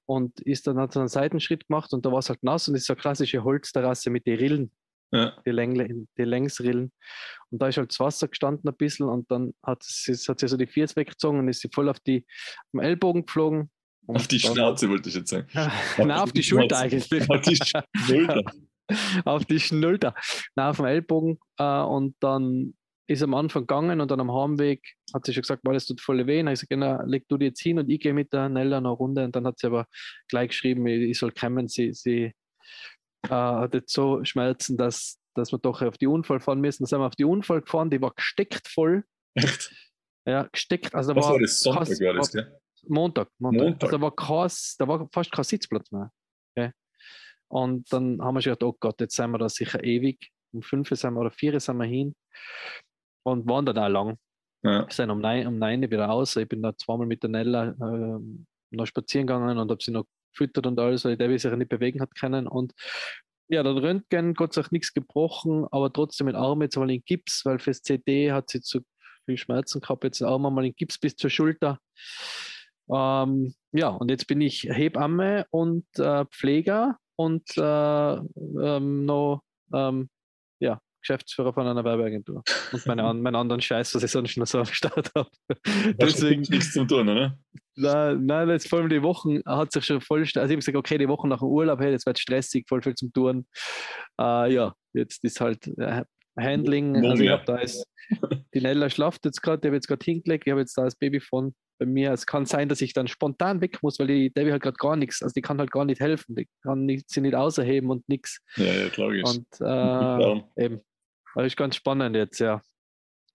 und 0.06 0.40
ist 0.42 0.68
dann 0.68 0.80
hat 0.80 0.94
so 0.94 1.00
einen 1.00 1.10
Seitenschritt 1.10 1.68
gemacht 1.68 1.94
und 1.94 2.06
da 2.06 2.12
war 2.12 2.20
es 2.20 2.30
halt 2.30 2.44
nass 2.44 2.68
und 2.68 2.76
ist 2.76 2.86
so 2.86 2.94
eine 2.94 3.02
klassische 3.02 3.44
Holzterrasse 3.44 4.10
mit 4.10 4.26
den 4.26 4.38
Rillen, 4.38 4.72
ja. 5.12 5.36
die, 5.46 5.52
Längle, 5.52 6.08
die 6.18 6.24
Längsrillen. 6.24 6.92
Und 7.50 7.62
da 7.62 7.68
ist 7.68 7.78
halt 7.78 7.92
das 7.92 8.00
Wasser 8.00 8.28
gestanden 8.28 8.70
ein 8.70 8.78
bisschen 8.78 9.08
und 9.08 9.30
dann 9.32 9.54
hat 9.64 9.84
sie, 9.84 10.14
hat 10.14 10.40
sie 10.40 10.48
so 10.48 10.58
die 10.58 10.68
Vierz 10.68 10.96
weggezogen 10.96 11.40
und 11.40 11.48
ist 11.48 11.62
sie 11.62 11.70
voll 11.74 11.90
auf 11.90 12.00
die 12.00 12.26
am 12.74 12.80
Ellbogen 12.80 13.26
geflogen. 13.26 13.70
Auf 14.08 14.28
die 14.28 14.40
Schnauze 14.40 14.90
wollte 14.90 15.10
ich 15.10 15.16
jetzt 15.16 15.30
sagen. 15.30 15.48
Nein, 15.98 16.12
auf 16.12 16.32
die 16.32 16.44
Schulter 16.44 16.80
eigentlich. 16.80 17.30
Auf 17.30 17.42
die 17.42 17.56
Schulter. 17.56 18.44
auf 19.26 19.46
die 19.46 19.60
Schulter. 19.60 20.16
Nein, 20.56 20.70
auf 20.70 20.78
dem 20.78 20.86
Ellbogen. 20.86 21.40
Äh, 21.58 21.82
und 21.82 22.16
dann 22.20 22.74
ist 23.06 23.24
am 23.24 23.34
Anfang 23.34 23.64
gegangen 23.64 24.02
und 24.02 24.12
dann 24.12 24.20
am 24.20 24.32
Heimweg 24.32 24.84
hat 25.14 25.26
sie 25.26 25.34
schon 25.34 25.42
gesagt, 25.42 25.64
weil 25.66 25.76
es 25.76 25.88
tut 25.88 26.00
voll 26.02 26.26
weh. 26.28 26.38
Dann 26.38 26.48
habe 26.48 26.54
ich 26.54 26.60
gesagt, 26.60 26.70
genau, 26.70 27.02
leg 27.06 27.28
du 27.28 27.38
dir 27.38 27.46
jetzt 27.46 27.62
hin 27.62 27.80
und 27.80 27.90
ich 27.90 28.00
gehe 28.00 28.14
mit 28.14 28.32
der 28.34 28.50
Nella 28.50 28.78
eine 28.78 28.90
Runde. 28.90 29.26
Und 29.26 29.36
dann 29.36 29.46
hat 29.46 29.60
sie 29.60 29.68
aber 29.68 29.88
gleich 30.28 30.50
geschrieben, 30.50 30.86
ich 30.88 31.18
soll 31.18 31.32
kommen. 31.32 31.68
Sie, 31.68 31.94
sie 31.94 32.34
äh, 33.24 33.30
hat 33.30 33.74
jetzt 33.74 33.94
so 33.94 34.24
Schmerzen, 34.24 34.78
dass, 34.78 35.20
dass 35.36 35.52
wir 35.52 35.60
doch 35.60 35.82
auf 35.82 35.98
die 35.98 36.08
Unfall 36.08 36.40
fahren 36.40 36.62
müssen. 36.62 36.84
Dann 36.84 36.88
sind 36.88 37.00
wir 37.00 37.08
auf 37.08 37.16
die 37.16 37.26
Unfall 37.26 37.62
gefahren, 37.62 37.90
die 37.90 38.02
war 38.02 38.14
gesteckt 38.14 38.68
voll. 38.68 39.04
Echt? 39.36 39.72
Ja, 40.26 40.44
gesteckt. 40.52 40.94
Also 40.94 41.16
Was 41.16 41.26
war, 41.26 41.34
war 41.34 41.40
das? 41.40 41.62
Sonntag 41.62 41.88
war 41.88 42.14
das, 42.14 42.32
gell? 42.32 42.60
Montag. 42.88 43.30
Montag. 43.40 43.62
Montag. 43.62 43.84
Also 43.84 43.98
da, 43.98 44.02
war 44.02 44.16
kein, 44.16 44.52
da 44.78 44.88
war 44.88 45.10
fast 45.12 45.32
kein 45.32 45.44
Sitzplatz 45.44 45.92
mehr. 45.92 46.12
Okay? 46.56 46.72
Und 47.48 47.92
dann 47.92 48.22
haben 48.22 48.36
wir 48.36 48.42
schon 48.42 48.54
gedacht, 48.54 48.64
oh 48.64 48.78
Gott, 48.80 49.00
jetzt 49.02 49.16
sind 49.16 49.32
wir 49.32 49.38
da 49.38 49.50
sicher 49.50 49.84
ewig. 49.84 50.32
Um 50.52 50.62
fünf 50.62 50.90
sind 50.90 51.14
wir 51.14 51.20
oder 51.20 51.32
vier 51.32 51.60
sind 51.60 51.78
wir 51.78 51.86
hin 51.86 52.16
und 53.24 53.48
waren 53.48 53.66
dann 53.66 53.78
auch 53.78 53.88
lang. 53.88 54.18
Ja. 54.64 54.88
Wir 54.88 54.94
sind 54.94 55.10
um 55.10 55.20
neun, 55.20 55.48
um 55.48 55.58
neun 55.58 55.82
wieder 55.82 56.06
raus. 56.06 56.36
Ich 56.36 56.48
bin 56.48 56.62
da 56.62 56.76
zweimal 56.76 57.08
mit 57.08 57.24
der 57.24 57.30
Nella 57.30 57.70
äh, 57.70 58.20
noch 58.72 58.86
spazieren 58.86 59.28
gegangen 59.28 59.58
und 59.58 59.70
habe 59.70 59.82
sie 59.82 59.92
noch 59.92 60.06
gefüttert 60.32 60.68
und 60.68 60.80
alles, 60.80 61.06
weil 61.06 61.18
der 61.18 61.38
sich 61.38 61.52
nicht 61.54 61.70
bewegen 61.70 62.02
hat 62.02 62.16
können. 62.16 62.48
Und 62.48 62.74
ja, 63.48 63.64
dann 63.64 63.78
Röntgen, 63.78 64.36
Gott 64.36 64.54
sei 64.54 64.62
Dank 64.62 64.72
nichts 64.72 64.94
gebrochen, 64.94 65.66
aber 65.72 65.92
trotzdem 65.92 66.28
mit 66.28 66.36
Arm 66.36 66.62
jetzt 66.62 66.78
mal 66.78 66.90
in 66.90 67.04
Gips, 67.04 67.46
weil 67.46 67.60
fürs 67.60 67.82
CD 67.82 68.32
hat 68.32 68.50
sie 68.50 68.62
zu 68.62 68.82
viel 69.26 69.38
Schmerzen 69.38 69.82
gehabt. 69.82 70.04
Jetzt 70.04 70.22
Arm 70.22 70.42
mal 70.42 70.66
in 70.66 70.76
Gips 70.76 71.00
bis 71.00 71.16
zur 71.16 71.30
Schulter. 71.30 71.80
Ähm, 72.92 73.54
ja, 73.72 73.90
und 73.90 74.10
jetzt 74.10 74.28
bin 74.28 74.42
ich 74.42 74.64
Hebamme 74.64 75.46
und 75.52 75.86
äh, 75.98 76.26
Pfleger 76.26 76.98
und 77.16 77.46
äh, 77.58 78.14
ähm, 78.14 79.06
noch 79.06 79.44
ähm, 79.74 80.10
Geschäftsführer 81.02 81.54
von 81.54 81.68
einer 81.68 81.84
Werbeagentur. 81.84 82.44
Und 82.72 82.86
meine, 82.86 83.04
meinen 83.14 83.36
anderen 83.36 83.62
Scheiß, 83.62 83.96
was 83.96 84.04
ich 84.04 84.12
sonst 84.12 84.38
noch 84.38 84.48
so 84.48 84.60
am 84.60 84.66
Start 84.66 85.12
habe. 85.16 85.30
Deswegen 86.00 86.42
nichts 86.42 86.74
zu 86.74 86.86
tun, 86.86 87.10
oder? 87.10 87.38
Nein, 87.76 88.26
nein, 88.26 88.50
jetzt 88.50 88.68
vor 88.68 88.80
allem 88.80 88.90
die 88.90 89.02
Wochen 89.02 89.40
hat 89.46 89.72
sich 89.72 89.86
schon 89.86 90.02
voll. 90.02 90.22
Also 90.22 90.38
ich 90.38 90.38
habe 90.38 90.56
gesagt, 90.58 90.78
okay, 90.78 90.98
die 90.98 91.08
Wochen 91.08 91.30
nach 91.30 91.40
dem 91.40 91.48
Urlaub, 91.48 91.80
hey, 91.80 91.92
jetzt 91.92 92.06
wird 92.06 92.20
stressig, 92.20 92.68
voll 92.68 92.82
viel 92.82 92.96
zum 92.96 93.14
Tun. 93.14 93.48
Uh, 94.20 94.46
ja, 94.46 94.74
jetzt 94.94 95.24
ist 95.24 95.40
halt 95.40 95.66
äh, 95.78 96.04
Handling. 96.38 97.06
Also 97.06 97.24
ich 97.24 97.30
habe 97.30 97.46
da 97.46 97.58
ist, 97.58 97.86
die 98.54 98.62
Nella 98.62 98.90
schlaft 98.90 99.26
jetzt 99.26 99.42
gerade, 99.42 99.62
die 99.62 99.68
habe 99.68 99.76
jetzt 99.78 99.88
gerade 99.88 100.04
hingelegt, 100.04 100.46
ich 100.46 100.52
habe 100.52 100.62
jetzt 100.62 100.78
da 100.78 100.84
das 100.84 100.96
Babyphone 100.96 101.54
bei 101.80 101.86
mir. 101.86 102.12
Es 102.12 102.26
kann 102.26 102.46
sein, 102.46 102.70
dass 102.70 102.82
ich 102.82 102.94
dann 102.94 103.08
spontan 103.08 103.62
weg 103.62 103.82
muss, 103.82 104.00
weil 104.00 104.08
die 104.08 104.32
Debbie 104.32 104.52
hat 104.52 104.62
gerade 104.62 104.78
gar 104.78 104.96
nichts, 104.96 105.22
also 105.24 105.34
die 105.34 105.42
kann 105.42 105.60
halt 105.60 105.72
gar 105.72 105.86
nicht 105.86 106.02
helfen, 106.02 106.36
die 106.36 106.48
kann 106.64 106.86
nicht, 106.86 107.10
sie 107.10 107.22
nicht 107.22 107.36
auserheben 107.36 107.90
und 107.90 108.08
nichts. 108.10 108.42
Ja, 108.58 108.66
ja, 108.66 108.90
klar. 108.90 109.10
Und 109.10 109.48
äh, 109.62 110.42
eben, 110.66 110.82
das 111.36 111.48
ist 111.48 111.58
ganz 111.58 111.76
spannend 111.76 112.16
jetzt, 112.16 112.40
ja. 112.40 112.62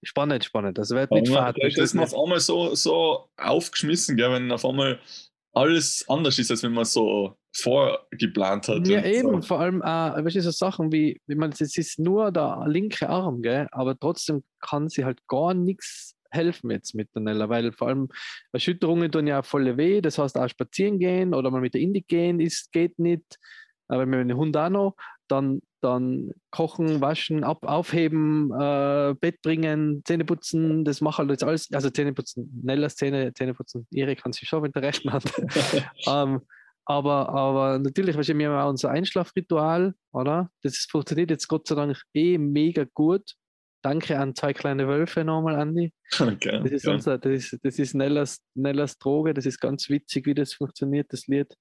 Spannend, 0.02 0.44
spannend. 0.44 0.76
Das 0.76 0.90
wird 0.90 1.10
mit 1.10 1.28
Fahrt. 1.28 1.56
Da 1.58 1.66
ist 1.66 1.94
man 1.94 2.04
auf 2.04 2.14
einmal 2.14 2.40
so, 2.40 2.74
so 2.74 3.30
aufgeschmissen, 3.36 4.16
gell, 4.16 4.30
wenn 4.30 4.52
auf 4.52 4.64
einmal 4.64 5.00
alles 5.52 6.04
anders 6.08 6.38
ist, 6.38 6.50
als 6.50 6.62
wenn 6.62 6.72
man 6.72 6.84
so 6.84 7.36
vorgeplant 7.56 8.68
hat. 8.68 8.86
Ja, 8.86 9.04
eben, 9.04 9.40
so. 9.40 9.48
vor 9.48 9.60
allem, 9.60 9.80
äh, 9.80 10.24
weißt 10.24 10.36
du, 10.36 10.42
so 10.42 10.50
Sachen 10.50 10.92
wie, 10.92 11.20
wie 11.26 11.36
man, 11.36 11.52
es 11.52 11.60
ist 11.60 11.98
nur 11.98 12.32
der 12.32 12.64
linke 12.66 13.08
Arm, 13.08 13.40
gell, 13.42 13.68
aber 13.70 13.98
trotzdem 13.98 14.42
kann 14.60 14.88
sie 14.88 15.04
halt 15.04 15.26
gar 15.28 15.54
nichts 15.54 16.16
helfen 16.30 16.70
jetzt 16.72 16.94
mit 16.94 17.14
der 17.14 17.22
Nella, 17.22 17.48
weil 17.48 17.70
vor 17.70 17.88
allem 17.88 18.08
Erschütterungen 18.52 19.12
tun 19.12 19.28
ja 19.28 19.42
voll 19.42 19.76
weh, 19.76 20.00
das 20.00 20.18
heißt 20.18 20.36
auch 20.36 20.48
spazieren 20.48 20.98
gehen 20.98 21.32
oder 21.32 21.50
mal 21.52 21.60
mit 21.60 21.74
der 21.74 21.80
Indik 21.80 22.08
gehen, 22.08 22.40
ist, 22.40 22.72
geht 22.72 22.98
nicht, 22.98 23.38
aber 23.86 24.04
mit 24.04 24.28
dem 24.28 24.36
Hund 24.36 24.56
auch 24.56 24.68
noch, 24.68 24.96
dann 25.28 25.60
dann 25.84 26.32
kochen, 26.50 27.00
waschen, 27.00 27.44
ab, 27.44 27.64
aufheben, 27.66 28.50
äh, 28.58 29.14
Bett 29.20 29.42
bringen, 29.42 30.02
Zähne 30.04 30.24
putzen, 30.24 30.84
das 30.84 31.00
macht 31.00 31.18
halt 31.18 31.30
jetzt 31.30 31.44
alles, 31.44 31.70
also 31.72 31.90
Zähne 31.90 32.12
putzen, 32.12 32.60
Nellas 32.64 32.96
Zähne, 32.96 33.32
Zähne 33.34 33.54
putzen, 33.54 33.86
ihre 33.90 34.16
kann 34.16 34.32
sie 34.32 34.46
schon 34.46 34.62
mit 34.62 34.74
der 34.74 34.82
rechten 34.82 35.12
Hand. 35.12 35.32
ähm, 36.08 36.40
aber, 36.86 37.28
aber 37.30 37.78
natürlich, 37.78 38.16
weißt 38.16 38.30
du, 38.30 38.38
wir 38.38 38.50
haben 38.50 38.58
auch 38.58 38.70
unser 38.70 38.90
Einschlafritual, 38.90 39.94
oder? 40.12 40.50
Das 40.62 40.86
funktioniert 40.90 41.30
jetzt 41.30 41.48
Gott 41.48 41.66
sei 41.66 41.74
Dank 41.74 41.96
eh 42.12 42.36
mega 42.36 42.84
gut. 42.92 43.34
Danke 43.82 44.18
an 44.18 44.34
zwei 44.34 44.52
kleine 44.54 44.88
Wölfe 44.88 45.24
nochmal, 45.24 45.56
Andi. 45.56 45.92
Okay, 46.18 46.60
das 46.62 46.72
ist, 46.72 46.86
okay. 46.86 46.94
unser, 46.94 47.18
das 47.18 47.32
ist, 47.32 47.58
das 47.62 47.78
ist 47.78 47.94
Nellas, 47.94 48.40
Nellas 48.54 48.98
Droge, 48.98 49.34
das 49.34 49.44
ist 49.44 49.60
ganz 49.60 49.88
witzig, 49.90 50.26
wie 50.26 50.34
das 50.34 50.54
funktioniert, 50.54 51.12
das 51.12 51.26
Lied. 51.26 51.54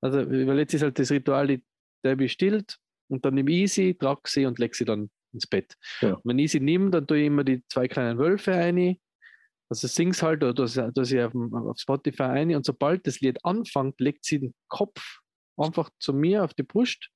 Also, 0.00 0.18
weil 0.18 0.58
jetzt 0.58 0.74
ist 0.74 0.82
halt 0.82 0.98
das 0.98 1.10
Ritual, 1.10 1.46
die 1.46 1.62
Debbie 2.04 2.28
stillt, 2.28 2.78
und 3.12 3.24
dann 3.24 3.34
nehme 3.34 3.50
ich 3.52 3.72
sie, 3.72 3.94
trage 3.94 4.22
sie 4.26 4.46
und 4.46 4.58
lege 4.58 4.74
sie 4.74 4.84
dann 4.84 5.10
ins 5.32 5.46
Bett. 5.46 5.74
Ja. 6.00 6.18
wenn 6.24 6.38
ich 6.38 6.52
sie 6.52 6.60
nehme, 6.60 6.90
dann 6.90 7.06
tue 7.06 7.18
ich 7.18 7.26
immer 7.26 7.44
die 7.44 7.62
zwei 7.68 7.88
kleinen 7.88 8.18
Wölfe 8.18 8.54
ein. 8.54 8.98
Also 9.68 9.86
sing's 9.86 10.22
halt 10.22 10.42
oder 10.42 10.54
tue 10.54 11.04
sie 11.04 11.22
auf, 11.22 11.34
auf 11.34 11.78
Spotify 11.78 12.24
ein. 12.24 12.54
Und 12.54 12.66
sobald 12.66 13.06
das 13.06 13.20
Lied 13.20 13.38
anfängt, 13.44 14.00
legt 14.00 14.24
sie 14.24 14.40
den 14.40 14.54
Kopf 14.68 15.20
einfach 15.56 15.90
zu 15.98 16.12
mir 16.12 16.44
auf 16.44 16.54
die 16.54 16.62
Brust 16.62 17.08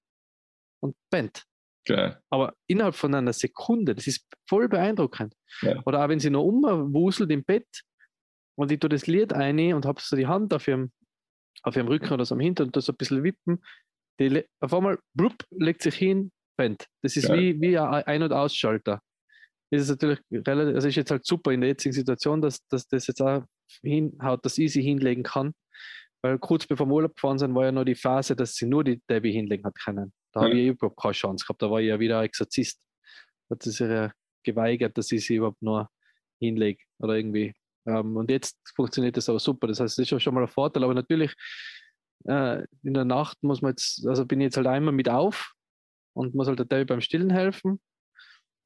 und 0.81 0.97
pennt. 1.11 1.45
Geil. 1.87 2.21
Aber 2.31 2.55
innerhalb 2.67 2.95
von 2.95 3.15
einer 3.15 3.33
Sekunde, 3.33 3.95
das 3.95 4.07
ist 4.07 4.27
voll 4.49 4.69
beeindruckend. 4.69 5.35
Ja. 5.63 5.81
Oder 5.85 6.05
auch 6.05 6.09
wenn 6.09 6.21
sie 6.21 6.31
noch 6.31 6.43
umwuselt 6.43 7.31
im 7.31 7.45
Bett 7.45 7.83
und 8.57 8.73
ich 8.73 8.81
tue 8.81 8.91
das 8.91 9.07
Lied 9.07 9.33
ein 9.33 9.75
und 9.75 9.87
habe 9.87 10.01
so 10.01 10.17
die 10.17 10.27
Hand 10.27 10.53
auf 10.53 10.67
ihrem, 10.67 10.93
auf 11.63 11.77
ihrem 11.77 11.89
Rücken 11.89 12.13
oder 12.13 12.25
so 12.25 12.35
am 12.35 12.41
Hintern 12.41 12.67
und 12.67 12.77
das 12.77 12.87
so 12.87 12.93
ein 12.93 12.97
bisschen 12.97 13.23
wippen. 13.23 13.63
Die 14.21 14.45
auf 14.61 14.73
einmal 14.73 14.99
blub, 15.15 15.35
legt 15.51 15.83
sich 15.83 15.95
hin, 15.95 16.31
pennt. 16.57 16.87
Das 17.03 17.17
ist 17.17 17.31
wie, 17.33 17.61
wie 17.61 17.79
ein 17.79 18.05
Ein- 18.05 18.23
und 18.23 18.33
Ausschalter. 18.33 19.01
Das 19.71 19.83
ist 19.83 19.89
natürlich 19.91 20.21
relativ, 20.33 20.75
also 20.77 20.89
ist 20.89 20.95
jetzt 20.95 21.11
halt 21.11 21.27
super 21.27 21.51
in 21.53 21.61
der 21.61 21.71
jetzigen 21.71 21.93
Situation, 21.93 22.41
dass, 22.41 22.67
dass 22.69 22.87
das 22.89 23.07
jetzt 23.09 23.21
auch 23.21 23.43
hinhaut, 23.83 24.45
dass 24.45 24.59
ich 24.59 24.73
sie 24.73 24.83
hinlegen 24.83 25.23
kann. 25.23 25.53
Weil 26.23 26.39
kurz 26.39 26.67
bevor 26.67 26.87
wir 26.87 26.95
Urlaub 26.95 27.15
gefahren 27.15 27.39
sind, 27.39 27.55
war 27.55 27.65
ja 27.67 27.73
noch 27.73 27.85
die 27.85 27.95
Phase, 27.95 28.35
dass 28.37 28.55
sie 28.55 28.67
nur 28.67 28.85
die 28.85 29.03
Debbie 29.11 29.33
hinlegen 29.33 29.65
hat 29.65 29.75
können. 29.79 30.13
Da 30.33 30.43
habe 30.43 30.55
Ja. 30.57 30.63
ich 30.63 30.69
überhaupt 30.69 31.01
keine 31.01 31.13
Chance 31.13 31.45
gehabt. 31.45 31.61
Da 31.63 31.71
war 31.71 31.81
ich 31.81 31.89
ja 31.89 31.99
wieder 32.01 32.23
Exorzist. 32.23 32.81
Hat 33.51 33.63
sie 33.63 33.71
sich 33.71 33.81
ja 33.89 34.13
geweigert, 34.45 34.97
dass 34.97 35.13
ich 35.13 35.27
sie 35.27 35.37
überhaupt 35.37 35.61
nur 35.61 35.89
hinlege 36.41 36.83
oder 36.99 37.17
irgendwie. 37.17 37.53
Ähm, 37.87 38.17
und 38.17 38.31
jetzt 38.31 38.57
funktioniert 38.75 39.17
das 39.17 39.29
aber 39.29 39.39
super. 39.39 39.67
Das 39.67 39.81
heißt, 39.81 39.99
das 39.99 40.11
ist 40.11 40.23
schon 40.23 40.35
mal 40.35 40.43
ein 40.43 40.49
Vorteil. 40.49 40.85
Aber 40.85 40.95
natürlich, 40.95 41.35
äh, 42.25 42.65
in 42.83 42.95
der 42.95 43.05
Nacht 43.05 43.43
muss 43.43 43.63
man 43.63 43.73
jetzt, 43.73 44.07
also 44.07 44.25
bin 44.25 44.41
ich 44.41 44.47
jetzt 44.47 44.57
halt 44.57 44.67
einmal 44.67 44.95
mit 44.95 45.09
auf 45.09 45.53
und 46.15 46.35
muss 46.35 46.49
halt 46.49 46.59
der 46.59 46.67
Debbie 46.67 46.85
beim 46.87 47.01
Stillen 47.01 47.31
helfen. 47.31 47.81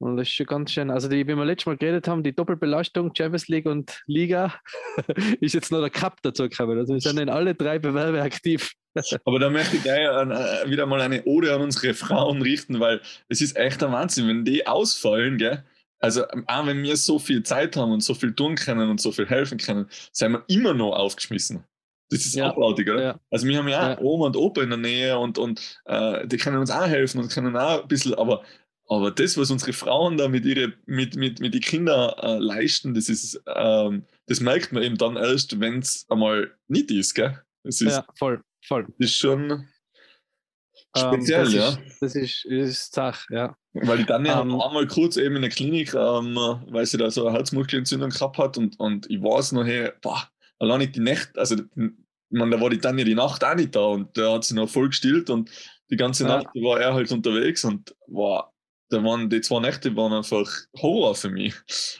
Und 0.01 0.17
das 0.17 0.27
ist 0.27 0.33
schon 0.33 0.47
ganz 0.47 0.71
schön. 0.71 0.89
Also, 0.89 1.07
die, 1.07 1.27
wie 1.27 1.35
wir 1.35 1.45
letztes 1.45 1.67
Mal 1.67 1.77
geredet 1.77 2.07
haben, 2.07 2.23
die 2.23 2.33
Doppelbelastung, 2.33 3.13
Champions 3.15 3.47
League 3.49 3.67
und 3.67 4.01
Liga, 4.07 4.55
ist 5.41 5.53
jetzt 5.53 5.71
noch 5.71 5.79
der 5.79 5.91
Cup 5.91 6.17
dazu 6.23 6.49
gekommen. 6.49 6.79
Also, 6.79 6.95
wir 6.95 7.01
sind 7.01 7.19
in 7.19 7.29
alle 7.29 7.53
drei 7.53 7.77
Bewerbe 7.77 8.19
aktiv. 8.19 8.71
Aber 9.25 9.37
da 9.37 9.51
möchte 9.51 9.75
ich 9.77 9.83
gleich 9.83 10.09
an, 10.09 10.31
äh, 10.31 10.67
wieder 10.67 10.87
mal 10.87 11.01
eine 11.01 11.23
Ode 11.25 11.53
an 11.53 11.61
unsere 11.61 11.93
Frauen 11.93 12.41
richten, 12.41 12.79
weil 12.79 12.99
es 13.29 13.41
ist 13.41 13.55
echt 13.55 13.81
der 13.83 13.91
Wahnsinn, 13.91 14.27
wenn 14.27 14.43
die 14.43 14.65
ausfallen, 14.65 15.37
gell? 15.37 15.63
Also, 15.99 16.27
ähm, 16.31 16.45
auch 16.47 16.65
wenn 16.65 16.81
wir 16.81 16.97
so 16.97 17.19
viel 17.19 17.43
Zeit 17.43 17.77
haben 17.77 17.91
und 17.91 18.01
so 18.01 18.15
viel 18.15 18.33
tun 18.33 18.55
können 18.55 18.89
und 18.89 18.99
so 18.99 19.11
viel 19.11 19.27
helfen 19.27 19.59
können, 19.59 19.85
sind 20.11 20.31
wir 20.31 20.43
immer 20.47 20.73
noch 20.73 20.93
aufgeschmissen. 20.93 21.63
Das 22.11 22.25
ist 22.25 22.35
Ja. 22.35 22.49
abartig, 22.49 22.89
oder? 22.89 23.01
Ja. 23.01 23.19
Also, 23.31 23.47
wir 23.47 23.57
haben 23.57 23.67
ja, 23.69 23.95
auch. 23.97 24.01
Oma 24.01 24.25
und 24.27 24.35
Opa 24.35 24.61
in 24.61 24.69
der 24.69 24.77
Nähe 24.77 25.17
und, 25.17 25.37
und 25.37 25.79
äh, 25.85 26.27
die 26.27 26.37
können 26.37 26.57
uns 26.57 26.69
auch 26.69 26.85
helfen 26.87 27.19
und 27.21 27.31
können 27.31 27.55
auch 27.57 27.81
ein 27.83 27.87
bisschen, 27.87 28.13
aber, 28.15 28.43
aber 28.87 29.11
das, 29.11 29.37
was 29.37 29.49
unsere 29.49 29.71
Frauen 29.73 30.17
da 30.17 30.27
mit 30.27 30.45
ihre, 30.45 30.73
mit, 30.85 31.15
mit, 31.15 31.39
mit 31.39 31.53
den 31.53 31.61
Kindern 31.61 32.13
äh, 32.19 32.37
leisten, 32.37 32.93
das 32.93 33.07
ist, 33.09 33.41
ähm, 33.55 34.03
das 34.27 34.41
merkt 34.41 34.73
man 34.73 34.83
eben 34.83 34.97
dann 34.97 35.15
erst, 35.15 35.59
wenn 35.59 35.79
es 35.79 36.05
einmal 36.09 36.51
nicht 36.67 36.91
ist, 36.91 37.13
gell? 37.15 37.41
Das 37.63 37.79
ist, 37.79 37.91
Ja, 37.93 38.05
voll, 38.19 38.41
voll. 38.67 38.85
das 38.99 39.09
ist 39.11 39.17
schon 39.17 39.49
Ähm, 39.51 41.13
speziell, 41.13 41.45
das 41.45 41.53
ja. 41.53 41.69
Ist, 41.69 41.79
das 42.01 42.15
ist, 42.15 42.45
ist 42.45 42.93
Sache, 42.93 43.33
ja. 43.33 43.55
Weil 43.73 43.99
die 43.99 44.05
dann 44.05 44.25
ja 44.25 44.41
Ähm, 44.41 44.59
einmal 44.59 44.85
kurz 44.87 45.15
eben 45.15 45.37
in 45.37 45.43
der 45.43 45.51
Klinik, 45.51 45.93
ähm, 45.93 46.35
weil 46.67 46.85
sie 46.85 46.97
da 46.97 47.09
so 47.09 47.25
eine 47.25 47.37
Herzmuskelentzündung 47.37 48.09
gehabt 48.09 48.37
hat 48.37 48.57
und, 48.57 48.77
und 48.79 49.09
ich 49.09 49.21
weiß 49.21 49.53
noch, 49.53 49.63
hey, 49.65 49.91
boah, 50.01 50.27
allein 50.59 50.79
nicht 50.79 50.95
die 50.97 50.99
Nacht, 50.99 51.37
also 51.37 51.55
ich 51.55 51.91
meine, 52.31 52.51
da 52.55 52.61
war 52.61 52.69
die 52.69 52.79
Tanja 52.79 53.03
die 53.05 53.15
Nacht 53.15 53.43
auch 53.43 53.55
nicht 53.55 53.75
da 53.75 53.81
und 53.85 54.17
da 54.17 54.33
hat 54.33 54.43
sie 54.43 54.55
noch 54.55 54.69
voll 54.69 54.89
gestillt 54.89 55.29
und 55.29 55.49
die 55.89 55.97
ganze 55.97 56.23
Ja. 56.23 56.37
Nacht 56.37 56.47
war 56.55 56.79
er 56.79 56.93
halt 56.93 57.11
unterwegs 57.11 57.63
und 57.65 57.93
wow, 58.07 58.45
da 58.89 59.01
waren 59.03 59.29
die 59.29 59.39
zwei 59.41 59.59
Nächte 59.61 59.95
waren 59.95 60.11
einfach 60.13 60.49
Horror 60.81 61.15
für 61.15 61.29
mich. 61.29 61.53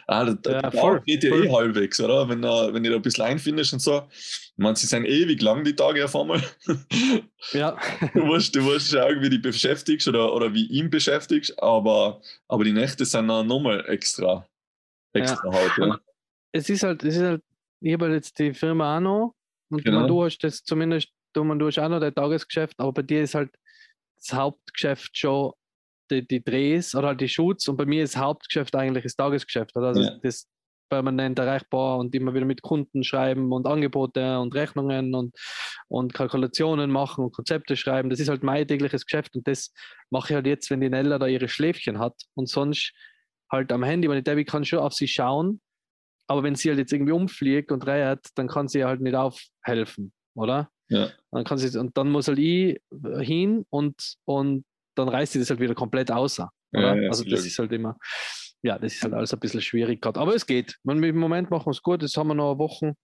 Ah, 0.08 0.26
da, 0.34 0.62
Ja, 0.62 0.72
voll, 0.72 1.02
geht 1.06 1.24
ja 1.24 1.30
voll. 1.32 1.46
eh 1.46 1.50
halbwegs, 1.52 2.00
oder? 2.02 2.28
Wenn, 2.28 2.44
äh, 2.44 2.74
wenn 2.74 2.84
du 2.84 2.90
da 2.90 2.98
ein 2.98 3.02
bisschen 3.02 3.24
einfindest 3.26 3.72
und 3.74 3.80
so. 3.80 4.08
Ich 4.12 4.52
meine, 4.58 4.76
sie 4.76 4.88
sind 4.88 5.06
ewig 5.06 5.42
lang, 5.42 5.64
die 5.64 5.76
Tage 5.76 6.04
auf 6.06 6.16
einmal. 6.16 6.42
Ja, 7.54 7.78
Du 8.14 8.20
musst, 8.26 8.56
du 8.56 8.62
musst 8.62 8.92
schauen, 8.92 9.18
wie 9.22 9.30
du 9.30 9.40
dich 9.40 9.42
beschäftigst 9.42 10.08
oder, 10.08 10.32
oder 10.34 10.54
wie 10.54 10.66
ihn 10.68 10.90
beschäftigst, 10.90 11.58
aber, 11.62 12.22
aber 12.48 12.64
die 12.64 12.72
Nächte 12.74 13.04
sind 13.06 13.28
dann 13.30 13.48
nochmal 13.48 13.84
extra, 13.88 14.46
extra 15.14 15.52
halt. 15.52 15.72
Ja. 15.78 16.00
es 16.52 16.70
ist 16.70 16.84
halt, 16.84 17.04
es 17.04 17.16
ist 17.16 17.22
halt, 17.24 17.42
ich 17.82 17.94
habe 17.94 18.06
halt 18.06 18.14
jetzt 18.16 18.38
die 18.38 18.54
Firma 18.54 18.98
auch 18.98 19.02
noch 19.02 19.36
und 19.72 19.84
Genau. 19.84 20.08
du 20.08 20.24
hast 20.24 20.40
das 20.40 20.64
zumindest, 20.64 21.10
du, 21.34 21.44
man, 21.44 21.58
du 21.60 21.68
hast 21.68 21.80
auch 21.80 21.90
noch 21.90 22.00
dein 22.00 22.14
Tagesgeschäft, 22.14 22.76
aber 22.80 22.92
bei 22.94 23.02
dir 23.02 23.22
ist 23.24 23.36
halt 23.36 23.52
das 24.18 24.34
Hauptgeschäft 24.38 25.18
schon 25.18 25.54
die, 26.12 26.28
die 26.28 26.44
Drehs 26.44 26.94
oder 26.94 27.10
halt 27.10 27.22
die 27.22 27.30
Shoots 27.30 27.68
und 27.68 27.78
bei 27.78 27.86
mir 27.86 28.04
ist 28.04 28.16
das 28.16 28.22
Hauptgeschäft 28.22 28.76
eigentlich 28.76 29.04
das 29.04 29.16
Tagesgeschäft. 29.16 29.76
Also 29.78 30.02
Ja. 30.02 30.18
das 30.22 30.48
permanent 30.90 31.40
erreichbar 31.40 32.00
und 32.00 32.14
immer 32.14 32.34
wieder 32.34 32.46
mit 32.46 32.62
Kunden 32.62 33.06
schreiben 33.06 33.54
und 33.54 33.66
Angebote 33.66 34.38
und 34.40 34.54
Rechnungen 34.54 35.16
und, 35.16 35.34
und 35.88 36.14
Kalkulationen 36.14 36.92
machen 36.92 37.24
und 37.24 37.34
Konzepte 37.34 37.78
schreiben. 37.78 38.10
Das 38.10 38.20
ist 38.20 38.28
halt 38.28 38.44
mein 38.44 38.68
tägliches 38.68 39.06
Geschäft 39.06 39.34
und 39.38 39.48
das 39.48 39.72
mache 40.10 40.34
ich 40.34 40.36
halt 40.36 40.48
jetzt, 40.48 40.70
wenn 40.70 40.82
die 40.82 40.90
Nella 40.90 41.18
da 41.18 41.28
ihre 41.28 41.48
Schläfchen 41.48 41.98
hat 41.98 42.22
und 42.34 42.50
sonst 42.50 42.92
halt 43.50 43.72
am 43.72 43.84
Handy, 43.84 44.10
weil 44.10 44.18
die 44.18 44.24
Debbie 44.24 44.44
kann 44.44 44.66
schon 44.66 44.80
auf 44.80 44.92
sie 44.94 45.08
schauen, 45.08 45.62
aber 46.32 46.44
wenn 46.44 46.56
sie 46.56 46.70
halt 46.70 46.80
jetzt 46.80 46.94
irgendwie 46.94 47.12
umfliegt 47.12 47.74
und 47.74 47.86
reiert, 47.86 48.26
dann 48.36 48.48
kann 48.48 48.70
sie 48.70 48.86
halt 48.86 49.02
nicht 49.02 49.16
aufhelfen, 49.16 50.14
oder? 50.34 50.70
Ja. 50.88 51.10
Dann 51.32 51.44
kann 51.44 51.58
sie, 51.58 51.78
und 51.78 51.98
dann 51.98 52.10
muss 52.10 52.30
halt 52.30 52.40
ich 52.40 52.80
hin 53.20 53.66
und, 53.70 54.16
und 54.24 54.64
dann 54.96 55.10
reißt 55.10 55.34
sie 55.34 55.40
das 55.40 55.50
halt 55.50 55.60
wieder 55.60 55.76
komplett 55.76 56.10
außer. 56.10 56.50
Oder? 56.74 56.96
Ja, 56.96 57.02
ja, 57.02 57.10
also 57.10 57.26
das 57.26 57.46
ist 57.46 57.60
halt 57.60 57.74
immer, 57.74 57.98
ja, 58.64 58.80
das 58.80 58.94
ist 58.94 59.04
halt 59.04 59.14
alles 59.14 59.34
ein 59.34 59.40
bisschen 59.42 59.60
schwierig 59.60 60.02
gerade. 60.02 60.22
Aber 60.22 60.34
es 60.34 60.46
geht. 60.46 60.78
Man, 60.84 61.04
Im 61.04 61.18
Moment 61.18 61.50
machen 61.50 61.66
wir 61.66 61.72
es 61.72 61.82
gut. 61.82 62.02
Jetzt 62.02 62.16
haben 62.16 62.30
wir 62.30 62.34
noch 62.34 62.52
eine 62.52 62.60
Woche. 62.60 62.96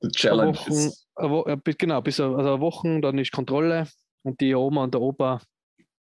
The 0.00 0.06
Eine 0.06 0.12
Challenge 0.12 0.58
Woche 0.58 0.70
ist, 0.70 1.06
eine 1.14 1.30
Wo 1.30 1.44
äh, 1.44 1.74
genau, 1.78 2.00
bis 2.02 2.18
also 2.18 2.36
eine 2.36 2.60
Woche, 2.60 3.00
dann 3.00 3.18
ist 3.18 3.30
Kontrolle 3.30 3.86
und 4.22 4.40
die 4.40 4.52
Oma 4.54 4.82
und 4.82 4.94
der 4.94 5.00
Opa 5.00 5.40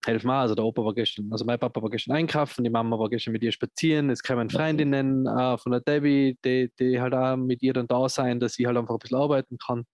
helfen 0.07 0.29
auch. 0.29 0.41
Also 0.41 0.55
der 0.55 0.65
Opa 0.65 0.83
war 0.83 0.93
gestern, 0.93 1.31
also 1.31 1.45
mein 1.45 1.59
Papa 1.59 1.81
war 1.81 1.89
gestern 1.89 2.15
einkaufen, 2.15 2.63
die 2.63 2.69
Mama 2.69 2.97
war 2.97 3.09
gestern 3.09 3.33
mit 3.33 3.43
ihr 3.43 3.51
spazieren. 3.51 4.09
Jetzt 4.09 4.23
kommen 4.23 4.49
Freundinnen 4.49 5.27
äh, 5.27 5.57
von 5.57 5.71
der 5.73 5.81
Debbie, 5.81 6.37
die, 6.43 6.71
die 6.79 6.99
halt 6.99 7.13
auch 7.13 7.35
mit 7.35 7.61
ihr 7.61 7.73
dann 7.73 7.87
da 7.87 8.07
sein, 8.09 8.39
dass 8.39 8.53
sie 8.53 8.65
halt 8.65 8.77
einfach 8.77 8.95
ein 8.95 8.99
bisschen 8.99 9.17
arbeiten 9.17 9.57
kann. 9.57 9.85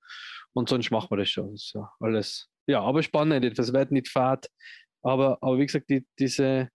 Und 0.54 0.70
sonst 0.70 0.92
machen 0.92 1.10
wir 1.12 1.18
das 1.18 1.30
schon. 1.30 1.52
Das 1.52 1.64
ist 1.64 1.74
ja 1.74 1.92
alles, 2.00 2.50
ja, 2.68 2.82
aber 2.82 3.04
spannend. 3.04 3.58
Das 3.58 3.74
wird 3.74 3.92
nicht 3.92 4.10
fad. 4.10 4.48
Aber, 5.02 5.38
aber 5.42 5.58
wie 5.58 5.66
gesagt, 5.66 5.90
die, 5.90 6.06
diese 6.20 6.70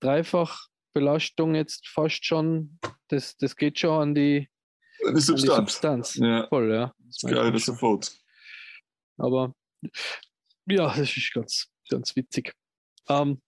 Dreifachbelastung 0.00 1.54
jetzt 1.54 1.86
fast 1.88 2.24
schon, 2.24 2.78
das, 3.08 3.36
das 3.36 3.54
geht 3.54 3.78
schon 3.78 4.02
an 4.02 4.14
die, 4.14 4.48
an 5.06 5.14
die 5.14 5.20
Substanz. 5.20 5.56
Substanz. 5.56 6.14
Ja, 6.16 6.48
Voll, 6.48 6.72
ja. 6.72 6.92
das 6.98 7.18
geil, 7.30 7.50
schon. 7.50 7.58
sofort. 7.58 8.12
Aber 9.18 9.54
ja, 10.66 10.94
das 10.96 11.16
ist 11.16 11.32
ganz, 11.32 11.68
ganz 11.88 12.16
witzig. 12.16 12.52
Ähm, 13.08 13.40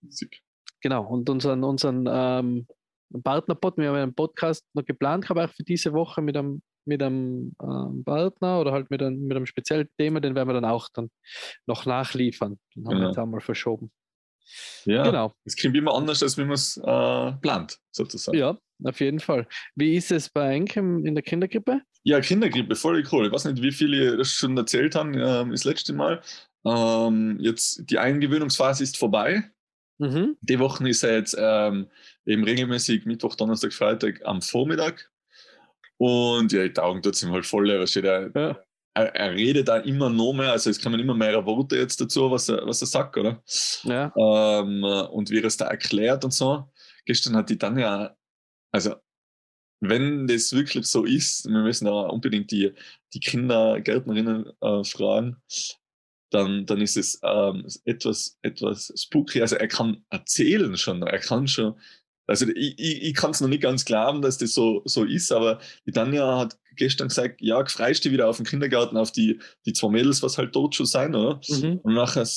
genau, 0.81 1.05
und 1.05 1.29
unseren, 1.29 1.63
unseren 1.63 2.07
ähm, 2.09 2.67
Partnerpod, 3.23 3.77
wir 3.77 3.89
haben 3.89 3.95
einen 3.95 4.15
Podcast 4.15 4.65
noch 4.73 4.85
geplant, 4.85 5.29
habe 5.29 5.45
ich 5.45 5.51
für 5.51 5.63
diese 5.63 5.93
Woche 5.93 6.21
mit 6.21 6.35
einem, 6.35 6.61
mit 6.85 7.01
einem 7.01 7.55
ähm, 7.61 8.03
Partner 8.03 8.59
oder 8.59 8.71
halt 8.71 8.89
mit 8.91 9.01
einem, 9.01 9.21
mit 9.27 9.35
einem 9.37 9.45
speziellen 9.45 9.87
Thema, 9.97 10.19
den 10.19 10.35
werden 10.35 10.49
wir 10.49 10.53
dann 10.53 10.65
auch 10.65 10.89
dann 10.93 11.09
noch 11.65 11.85
nachliefern. 11.85 12.59
Den 12.75 12.85
haben 12.85 12.91
wir 12.93 12.97
Genau. 12.97 13.07
jetzt 13.09 13.17
einmal 13.19 13.41
verschoben. 13.41 13.91
Ja, 14.85 15.03
Genau, 15.03 15.33
es 15.45 15.55
klingt 15.55 15.75
immer 15.75 15.95
anders, 15.95 16.21
als 16.21 16.37
wenn 16.37 16.47
man 16.47 16.53
es 16.55 16.77
äh, 16.77 17.31
plant, 17.41 17.79
sozusagen. 17.91 18.37
ja, 18.37 18.55
auf 18.83 18.99
jeden 18.99 19.19
Fall. 19.19 19.47
Wie 19.75 19.95
ist 19.95 20.11
es 20.11 20.29
bei 20.29 20.53
Enke 20.53 20.79
in 20.79 21.15
der 21.15 21.23
Kindergrippe? 21.23 21.81
Ja, 22.03 22.19
Kindergrippe, 22.21 22.75
voll 22.75 23.03
cool. 23.11 23.25
Ich 23.27 23.31
weiß 23.31 23.45
nicht, 23.45 23.63
wie 23.63 23.71
viele 23.71 24.17
das 24.17 24.29
schon 24.29 24.55
erzählt 24.55 24.93
haben, 24.93 25.15
ähm, 25.15 25.49
das 25.49 25.63
letzte 25.63 25.93
Mal. 25.93 26.21
Ähm, 26.65 27.37
jetzt 27.39 27.89
die 27.89 27.99
Eingewöhnungsphase 27.99 28.83
ist 28.83 28.97
vorbei. 28.97 29.43
Mhm. 29.97 30.35
Die 30.41 30.59
Woche 30.59 30.87
ist 30.89 31.03
er 31.03 31.17
jetzt 31.17 31.35
ähm, 31.39 31.87
eben 32.25 32.43
regelmäßig 32.43 33.05
Mittwoch, 33.05 33.35
Donnerstag, 33.35 33.71
Freitag 33.73 34.21
am 34.25 34.41
Vormittag. 34.41 35.09
Und 35.97 36.51
ja, 36.51 36.67
die 36.67 36.79
Augen 36.79 37.01
tut 37.01 37.21
ihm 37.23 37.31
halt 37.31 37.45
voll. 37.45 37.67
Was 37.79 37.91
steht 37.91 38.05
er, 38.05 38.29
Ja. 38.35 38.59
er, 38.95 39.15
er 39.15 39.31
redet 39.33 39.67
da 39.69 39.77
immer 39.77 40.09
noch 40.09 40.33
mehr, 40.33 40.51
also 40.51 40.69
es 40.69 40.81
kommen 40.81 40.99
immer 40.99 41.13
mehr 41.13 41.45
Worte 41.45 41.77
jetzt 41.77 42.01
dazu, 42.01 42.29
was 42.29 42.49
er, 42.49 42.65
was 42.67 42.81
er 42.81 42.87
sagt, 42.87 43.15
oder? 43.17 43.41
Ja, 43.83 44.11
Ähm, 44.17 44.83
und 44.83 45.29
wie 45.29 45.39
er 45.39 45.45
es 45.45 45.55
da 45.57 45.67
erklärt 45.67 46.25
und 46.25 46.31
so. 46.33 46.69
Gestern 47.05 47.35
hat 47.37 47.49
die 47.49 47.57
Tanja, 47.57 48.17
also 48.73 48.95
wenn 49.79 50.27
das 50.27 50.51
wirklich 50.51 50.87
so 50.87 51.05
ist, 51.05 51.45
wir 51.45 51.59
müssen 51.61 51.85
da 51.85 51.91
unbedingt 52.07 52.51
die, 52.51 52.73
die 53.13 53.19
Kindergärtnerinnen 53.19 54.51
äh, 54.61 54.83
fragen, 54.83 55.37
dann, 56.29 56.65
dann 56.65 56.81
ist 56.81 56.97
es 56.97 57.19
ähm, 57.23 57.67
etwas, 57.85 58.37
etwas 58.41 58.91
spooky. 58.95 59.41
Also 59.41 59.55
er 59.55 59.67
kann 59.67 60.03
erzählen 60.09 60.75
schon, 60.77 61.01
er 61.03 61.19
kann 61.19 61.47
schon, 61.47 61.79
also 62.27 62.47
ich, 62.47 62.79
ich, 62.79 63.03
ich 63.03 63.13
kann 63.13 63.31
es 63.31 63.41
noch 63.41 63.47
nicht 63.47 63.61
ganz 63.61 63.85
glauben, 63.85 64.21
dass 64.21 64.37
das 64.37 64.53
so, 64.53 64.81
so 64.85 65.03
ist, 65.03 65.31
aber 65.31 65.59
die 65.85 65.91
Tanja 65.91 66.39
hat 66.39 66.57
gestern 66.75 67.07
gesagt, 67.07 67.41
ja, 67.41 67.63
freust 67.65 68.05
du 68.05 68.11
wieder 68.11 68.27
auf 68.27 68.37
den 68.37 68.45
Kindergarten, 68.45 68.97
auf 68.97 69.11
die, 69.11 69.39
die 69.65 69.73
zwei 69.73 69.89
Mädels, 69.89 70.23
was 70.23 70.37
halt 70.37 70.55
dort 70.55 70.75
schon 70.75 70.85
sein, 70.85 71.15
oder? 71.15 71.39
mhm. 71.47 71.79
Und 71.83 71.93
nachher 71.93 72.27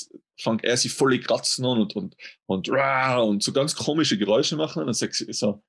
fängt 0.40 0.64
er 0.64 0.76
sich 0.76 0.92
voll 0.92 1.18
kratzen 1.18 1.64
an 1.64 1.78
und, 1.78 1.96
und, 1.96 2.16
und, 2.46 2.68
rah, 2.70 3.18
und 3.18 3.42
so 3.42 3.52
ganz 3.52 3.74
komische 3.74 4.18
Geräusche 4.18 4.56
machen. 4.56 4.80
Und 4.80 4.86
dann 4.86 4.94
sagt 4.94 5.14
sie 5.14 5.32
so, 5.32 5.62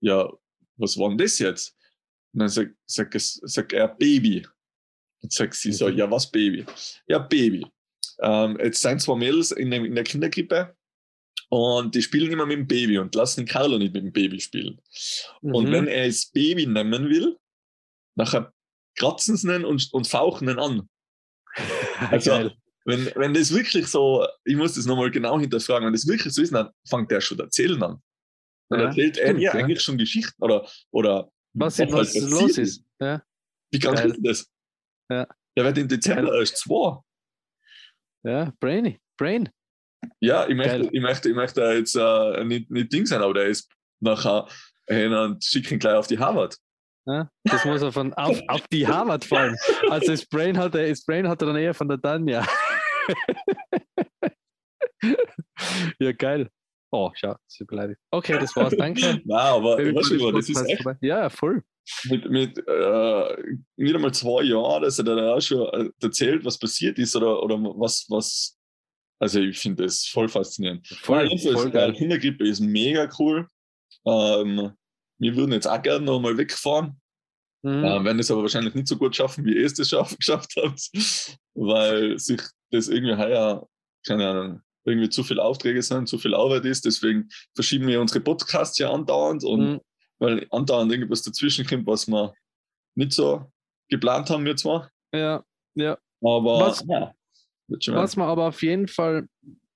ja, 0.00 0.28
was 0.76 0.98
war 0.98 1.08
denn 1.08 1.18
das 1.18 1.38
jetzt? 1.38 1.76
Und 2.32 2.40
dann 2.40 2.48
sagt, 2.48 2.72
sagt, 2.86 3.14
sagt 3.18 3.72
er 3.72 3.88
Baby. 3.88 4.46
Und 5.22 5.32
sagt 5.32 5.54
sie 5.54 5.72
so, 5.72 5.88
Mhm. 5.88 5.96
ja, 5.98 6.10
was 6.10 6.30
Baby? 6.30 6.64
Ja, 7.06 7.18
Baby. 7.18 7.66
Ähm, 8.22 8.58
jetzt 8.62 8.80
sind 8.80 9.00
zwei 9.00 9.16
Mädels 9.16 9.50
in, 9.52 9.70
der- 9.70 9.84
in 9.84 9.94
der 9.94 10.04
Kinderkrippe 10.04 10.74
und 11.48 11.94
die 11.94 12.02
spielen 12.02 12.30
immer 12.32 12.46
mit 12.46 12.58
dem 12.58 12.66
Baby 12.66 12.98
und 12.98 13.14
lassen 13.14 13.46
Carlo 13.46 13.78
nicht 13.78 13.92
mit 13.94 14.02
dem 14.04 14.12
Baby 14.12 14.40
spielen. 14.40 14.80
Und 15.42 15.68
Mhm. 15.68 15.72
wenn 15.72 15.86
er 15.88 16.06
das 16.06 16.26
Baby 16.26 16.66
nehmen 16.66 17.08
will, 17.08 17.38
nachher 18.16 18.52
kratzen 18.96 19.36
sie 19.36 19.54
ihn 19.54 19.64
und, 19.64 19.88
und 19.92 20.06
fauchen 20.06 20.48
ihn 20.48 20.58
an. 20.58 20.88
Also, 22.10 22.50
wenn, 22.86 23.10
wenn 23.14 23.34
das 23.34 23.52
wirklich 23.52 23.86
so, 23.86 24.26
ich 24.44 24.56
muss 24.56 24.74
das 24.74 24.86
nochmal 24.86 25.10
genau 25.10 25.38
hinterfragen, 25.38 25.84
wenn 25.86 25.92
das 25.92 26.06
wirklich 26.06 26.32
so 26.32 26.40
ist, 26.42 26.52
dann 26.54 26.70
fängt 26.88 27.10
der 27.10 27.20
schon 27.20 27.38
erzählen 27.38 27.82
an. 27.82 28.02
Dann 28.70 28.80
Ja, 28.80 28.86
erzählt 28.86 29.18
er 29.18 29.38
ja. 29.38 29.52
eigentlich 29.52 29.82
schon 29.82 29.98
Geschichten 29.98 30.42
oder, 30.42 30.66
oder 30.90 31.30
Was, 31.52 31.78
halt 31.78 31.92
was 31.92 32.14
passiert 32.14 32.30
los 32.30 32.56
ist. 32.58 32.84
Ja, 33.00 33.22
Wie 33.70 33.78
Geil. 33.78 34.10
ist 34.12 34.20
das? 34.22 34.50
Ja. 35.10 35.26
Der 35.56 35.64
wird 35.64 35.78
im 35.78 35.88
Dezember 35.88 36.38
erst 36.38 36.58
zwei. 36.58 36.98
ja, 38.24 38.52
brainy. 38.60 39.00
Brain. 39.18 39.50
Ja, 40.20 40.48
ich 40.48 40.54
möchte, 40.54 40.78
Geil. 40.78 40.88
ich 40.92 41.00
möchte, 41.00 41.28
ich 41.28 41.34
möchte 41.34 41.62
jetzt 41.62 41.94
äh, 41.94 42.44
nicht, 42.44 42.70
nicht 42.70 42.92
Ding 42.92 43.04
sein, 43.04 43.20
aber 43.20 43.34
der 43.34 43.46
ist 43.46 43.70
nachher 44.00 44.46
hin 44.88 45.12
und 45.12 45.44
schicke 45.44 45.74
ihn 45.74 45.80
gleich 45.80 45.94
auf 45.94 46.06
die 46.06 46.18
Harvard. 46.18 46.56
Ja, 47.06 47.28
das 47.44 47.64
muss 47.64 47.82
er 47.82 47.92
von 47.92 48.14
auf, 48.14 48.40
auf 48.48 48.66
die 48.68 48.86
Harvard 48.86 49.24
fallen. 49.24 49.56
Also 49.88 50.12
das 50.12 50.26
Brain 50.26 50.56
hat 50.56 50.74
er, 50.74 50.88
das 50.88 51.04
Brain 51.04 51.28
hat 51.28 51.42
er 51.42 51.46
dann 51.46 51.56
eher 51.56 51.74
von 51.74 51.88
der 51.88 52.00
Tanja. 52.00 52.46
ja, 55.98 56.12
geil. 56.12 56.48
Oh, 56.92 57.10
schau, 57.14 57.36
ist 57.48 57.66
beleidigt. 57.66 58.00
Okay, 58.10 58.38
das 58.38 58.54
war's, 58.56 58.74
danke. 58.76 59.20
Nein, 59.24 59.28
aber 59.28 59.76
Baby 59.76 59.96
weißt 59.96 60.10
du, 60.10 60.32
das 60.32 60.48
ist 60.48 60.68
echt 60.68 60.84
ja, 61.00 61.30
voll. 61.30 61.62
Mit, 62.04 62.30
mit 62.30 62.58
äh, 62.66 63.36
nicht 63.76 63.94
einmal 63.94 64.12
zwei 64.12 64.42
Jahren, 64.42 64.82
dass 64.82 64.98
er 64.98 65.04
dann 65.04 65.18
auch 65.18 65.40
schon 65.40 65.66
äh, 65.68 65.90
erzählt, 66.02 66.44
was 66.44 66.58
passiert 66.58 66.98
ist 66.98 67.16
oder, 67.16 67.42
oder 67.42 67.56
was, 67.56 68.06
was. 68.08 68.56
Also 69.18 69.40
ich 69.40 69.58
finde 69.58 69.84
das 69.84 70.06
voll 70.06 70.28
faszinierend. 70.28 70.86
Voll, 71.02 71.24
jedenfalls, 71.28 71.54
voll 71.54 71.68
äh, 71.68 71.72
geil. 71.72 71.92
Kindergrippe 71.92 72.46
ist 72.48 72.60
mega 72.60 73.08
cool. 73.18 73.46
Ähm, 74.06 74.72
wir 75.18 75.36
würden 75.36 75.52
jetzt 75.52 75.66
auch 75.66 75.82
gerne 75.82 76.04
noch 76.04 76.20
mal 76.20 76.38
wegfahren. 76.38 77.00
Mhm. 77.62 77.84
Äh, 77.84 78.04
werden 78.04 78.18
es 78.18 78.30
aber 78.30 78.42
wahrscheinlich 78.42 78.74
nicht 78.74 78.88
so 78.88 78.96
gut 78.96 79.14
schaffen, 79.14 79.44
wie 79.44 79.56
ihr 79.56 79.66
es 79.66 79.74
das 79.74 79.90
schaff, 79.90 80.16
geschafft 80.18 80.54
habt, 80.56 80.90
weil 81.54 82.18
sich 82.18 82.40
das 82.70 82.88
irgendwie 82.88 83.16
heuer, 83.16 83.68
keine 84.06 84.28
Ahnung, 84.28 84.60
irgendwie 84.86 85.10
zu 85.10 85.22
viele 85.22 85.42
Aufträge 85.42 85.82
sind, 85.82 86.08
zu 86.08 86.18
viel 86.18 86.34
Arbeit 86.34 86.64
ist. 86.64 86.86
Deswegen 86.86 87.28
verschieben 87.54 87.86
wir 87.86 88.00
unsere 88.00 88.20
Podcasts 88.20 88.78
ja 88.78 88.90
andauernd 88.90 89.44
und 89.44 89.60
Mhm. 89.60 89.80
Weil 90.20 90.46
andauernd 90.50 90.92
irgendwas 90.92 91.22
dazwischen 91.22 91.66
kommt, 91.66 91.86
was 91.86 92.06
wir 92.06 92.32
nicht 92.94 93.12
so 93.12 93.50
geplant 93.88 94.30
haben, 94.30 94.44
wir 94.44 94.54
zwar. 94.56 94.90
Ja, 95.12 95.42
ja. 95.74 95.98
Aber 96.22 96.60
Was- 96.60 96.84
ja, 96.86 97.12
Was 97.68 98.16
wir 98.16 98.24
aber 98.24 98.48
auf 98.48 98.62
jeden 98.62 98.86
Fall 98.86 99.26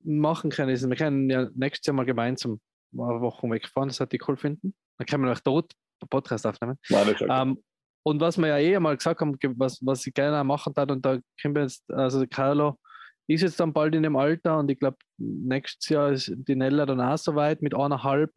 machen 0.05 0.51
können, 0.51 0.71
ist, 0.71 0.89
wir 0.89 0.97
können 0.97 1.29
ja 1.31 1.49
nächstes 1.55 1.87
Jahr 1.87 1.95
mal 1.95 2.05
gemeinsam 2.05 2.61
eine 2.93 3.21
Woche 3.21 3.49
wegfahren, 3.51 3.89
das 3.89 3.99
hätte 3.99 4.17
ich 4.17 4.29
cool 4.29 4.37
finden. 4.37 4.75
Dann 4.99 5.07
können 5.07 5.25
wir 5.25 5.31
noch 5.31 5.41
dort 5.41 5.73
einen 6.01 6.09
Podcast 6.09 6.47
aufnehmen. 6.47 6.79
Nein, 6.89 7.15
Ähm, 7.29 7.63
und 8.05 8.21
was 8.21 8.37
wir 8.37 8.47
ja 8.49 8.59
eh 8.59 8.77
einmal 8.77 8.97
gesagt 8.97 9.21
haben, 9.21 9.37
was, 9.57 9.79
was 9.83 10.07
ich 10.07 10.13
gerne 10.15 10.39
auch 10.41 10.45
machen 10.45 10.75
darf, 10.75 10.91
und 10.91 11.05
da 11.05 11.19
können 11.41 11.55
wir 11.55 11.63
jetzt, 11.63 11.91
also 11.91 12.25
Carlo 12.29 12.79
ist 13.27 13.41
jetzt 13.41 13.59
dann 13.59 13.73
bald 13.73 13.95
in 13.95 14.03
dem 14.03 14.17
Alter 14.17 14.59
und 14.59 14.71
ich 14.71 14.79
glaube, 14.79 14.99
nächstes 15.17 15.89
Jahr 15.89 16.13
ist 16.13 16.31
die 16.37 16.55
Nella 16.55 16.85
dann 16.85 17.01
auch 17.01 17.17
so 17.17 17.35
weit 17.35 17.63
mit 17.63 17.75
eineinhalb. 17.75 18.31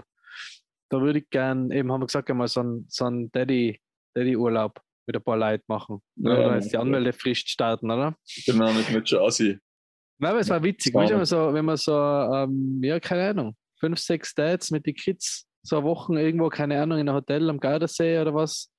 Da 0.89 1.01
würde 1.01 1.20
ich 1.20 1.29
gern, 1.29 1.72
eben 1.72 1.91
haben 1.91 2.01
wir 2.01 2.08
gesagt, 2.08 2.29
einmal 2.29 2.48
so 2.48 2.62
einen 2.62 2.86
so 2.89 3.06
einen 3.06 3.32
Daddy, 3.32 3.79
Daddy-Urlaub 4.15 4.79
mit 5.06 5.15
ein 5.15 5.24
paar 5.24 5.38
Leuten 5.38 5.63
machen. 5.67 6.01
Ja, 6.15 6.32
oder 6.32 6.56
jetzt 6.56 6.74
die. 6.74 6.77
Anmeldefrist 6.77 7.50
starten, 7.50 7.89
oder? 7.89 8.15
genau, 8.46 8.72
mit 8.74 8.89
mit 8.91 9.10
schon 9.10 9.20
aussehen. 9.20 9.62
Nein, 10.20 10.32
aber 10.32 10.39
es 10.39 10.50
war 10.50 10.63
witzig. 10.63 10.94
Das 10.94 11.10
wenn 11.10 11.17
man 11.17 11.25
so, 11.25 11.53
wenn 11.53 11.65
man 11.65 11.77
so 11.77 11.94
ähm, 11.94 12.79
ja, 12.83 13.00
keine 13.00 13.29
Ahnung, 13.29 13.55
fünf, 13.79 14.00
sechs 14.00 14.33
Dates 14.33 14.72
mit 14.72 14.85
den 14.85 14.96
Kids, 14.96 15.48
so 15.64 15.77
eine 15.77 15.85
Woche 15.85 16.20
irgendwo, 16.20 16.50
keine 16.50 16.81
Ahnung, 16.81 17.00
in 17.00 17.07
einem 17.07 17.16
Hotel 17.16 17.50
am 17.50 17.59
Gardasee 17.59 18.20
oder 18.20 18.33
was. 18.33 18.72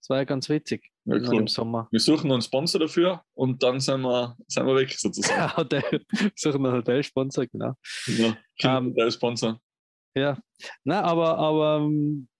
Das 0.00 0.10
war 0.10 0.18
ja 0.18 0.24
ganz 0.24 0.48
witzig. 0.48 0.88
Ja, 1.04 1.16
cool. 1.16 1.40
Im 1.40 1.48
Sommer. 1.48 1.88
Wir 1.90 2.00
suchen 2.00 2.30
einen 2.30 2.42
Sponsor 2.42 2.80
dafür 2.80 3.22
und 3.34 3.62
dann 3.62 3.80
sind 3.80 4.02
wir, 4.02 4.36
sind 4.46 4.66
wir 4.66 4.76
weg 4.76 4.92
sozusagen. 4.92 5.40
Ja, 5.40 5.56
Hotel, 5.56 6.04
suchen 6.36 6.64
einen 6.64 6.76
Hotelsponsor, 6.76 7.46
genau. 7.46 7.74
Ja, 8.06 8.36
Ähm, 8.62 8.94
der 8.94 9.10
Sponsor. 9.10 9.60
Ja. 10.16 10.38
Na, 10.84 11.02
aber, 11.02 11.38
aber 11.38 11.90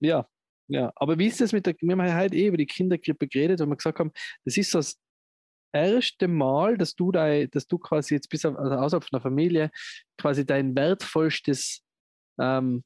ja. 0.00 0.26
Ja, 0.68 0.90
aber 0.96 1.16
wie 1.18 1.28
ist 1.28 1.40
das 1.40 1.52
mit 1.52 1.64
der, 1.66 1.76
wir 1.80 1.92
haben 1.92 2.20
heute 2.20 2.34
eh 2.34 2.48
über 2.48 2.56
die 2.56 2.66
Kindergrippe 2.66 3.28
geredet, 3.28 3.60
weil 3.60 3.68
wir 3.68 3.76
gesagt 3.76 4.00
haben, 4.00 4.10
das 4.44 4.56
ist 4.56 4.74
das 4.74 4.96
erste 5.72 6.26
Mal, 6.26 6.76
dass 6.76 6.96
du 6.96 7.12
da, 7.12 7.46
dass 7.46 7.68
du 7.68 7.78
quasi 7.78 8.14
jetzt 8.14 8.28
bis 8.28 8.44
auf, 8.44 8.56
also 8.56 8.74
außerhalb 8.74 9.04
von 9.04 9.16
der 9.16 9.20
Familie 9.20 9.70
quasi 10.18 10.44
dein 10.44 10.74
wertvollstes 10.74 11.82
ähm, 12.40 12.82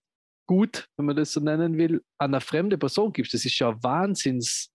Gut, 0.50 0.88
wenn 0.96 1.06
man 1.06 1.14
das 1.14 1.32
so 1.32 1.38
nennen 1.38 1.78
will, 1.78 2.02
an 2.18 2.34
eine 2.34 2.40
fremde 2.40 2.76
Person 2.76 3.12
gibst. 3.12 3.32
Das 3.32 3.44
ist 3.44 3.56
ja 3.60 3.80
Wahnsinns, 3.84 4.72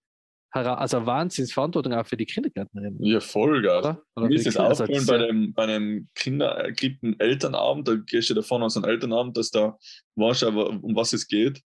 also 0.63 1.06
Wahnsinnsverantwortung 1.06 1.94
auch 1.94 2.06
für 2.08 2.15
die 2.18 2.26
Kindergärtnerin, 2.26 2.98
Ja, 3.02 3.20
voll 3.20 3.62
geil. 3.62 3.80
oder? 3.80 4.02
oder 4.15 4.28
Mir 4.28 4.36
ist 4.36 4.44
Kinder. 4.46 4.63
Also 4.68 4.84
aufgefallen 4.84 5.08
bei 5.08 5.15
ist 5.15 5.22
ja- 5.22 5.28
dem, 5.28 5.54
bei 5.54 5.65
dem 5.65 6.08
Kindergrippen 6.15 7.20
Elternabend, 7.20 7.88
da 7.88 7.96
gehst 7.96 8.30
du 8.30 8.34
davon 8.34 8.63
aus 8.63 8.76
einem 8.78 8.86
Elternabend, 8.86 9.36
dass 9.38 9.52
da 9.52 9.78
weißt 10.15 10.44
du, 10.44 10.48
um 10.50 10.96
was 10.96 11.13
es 11.13 11.28
geht. 11.28 11.62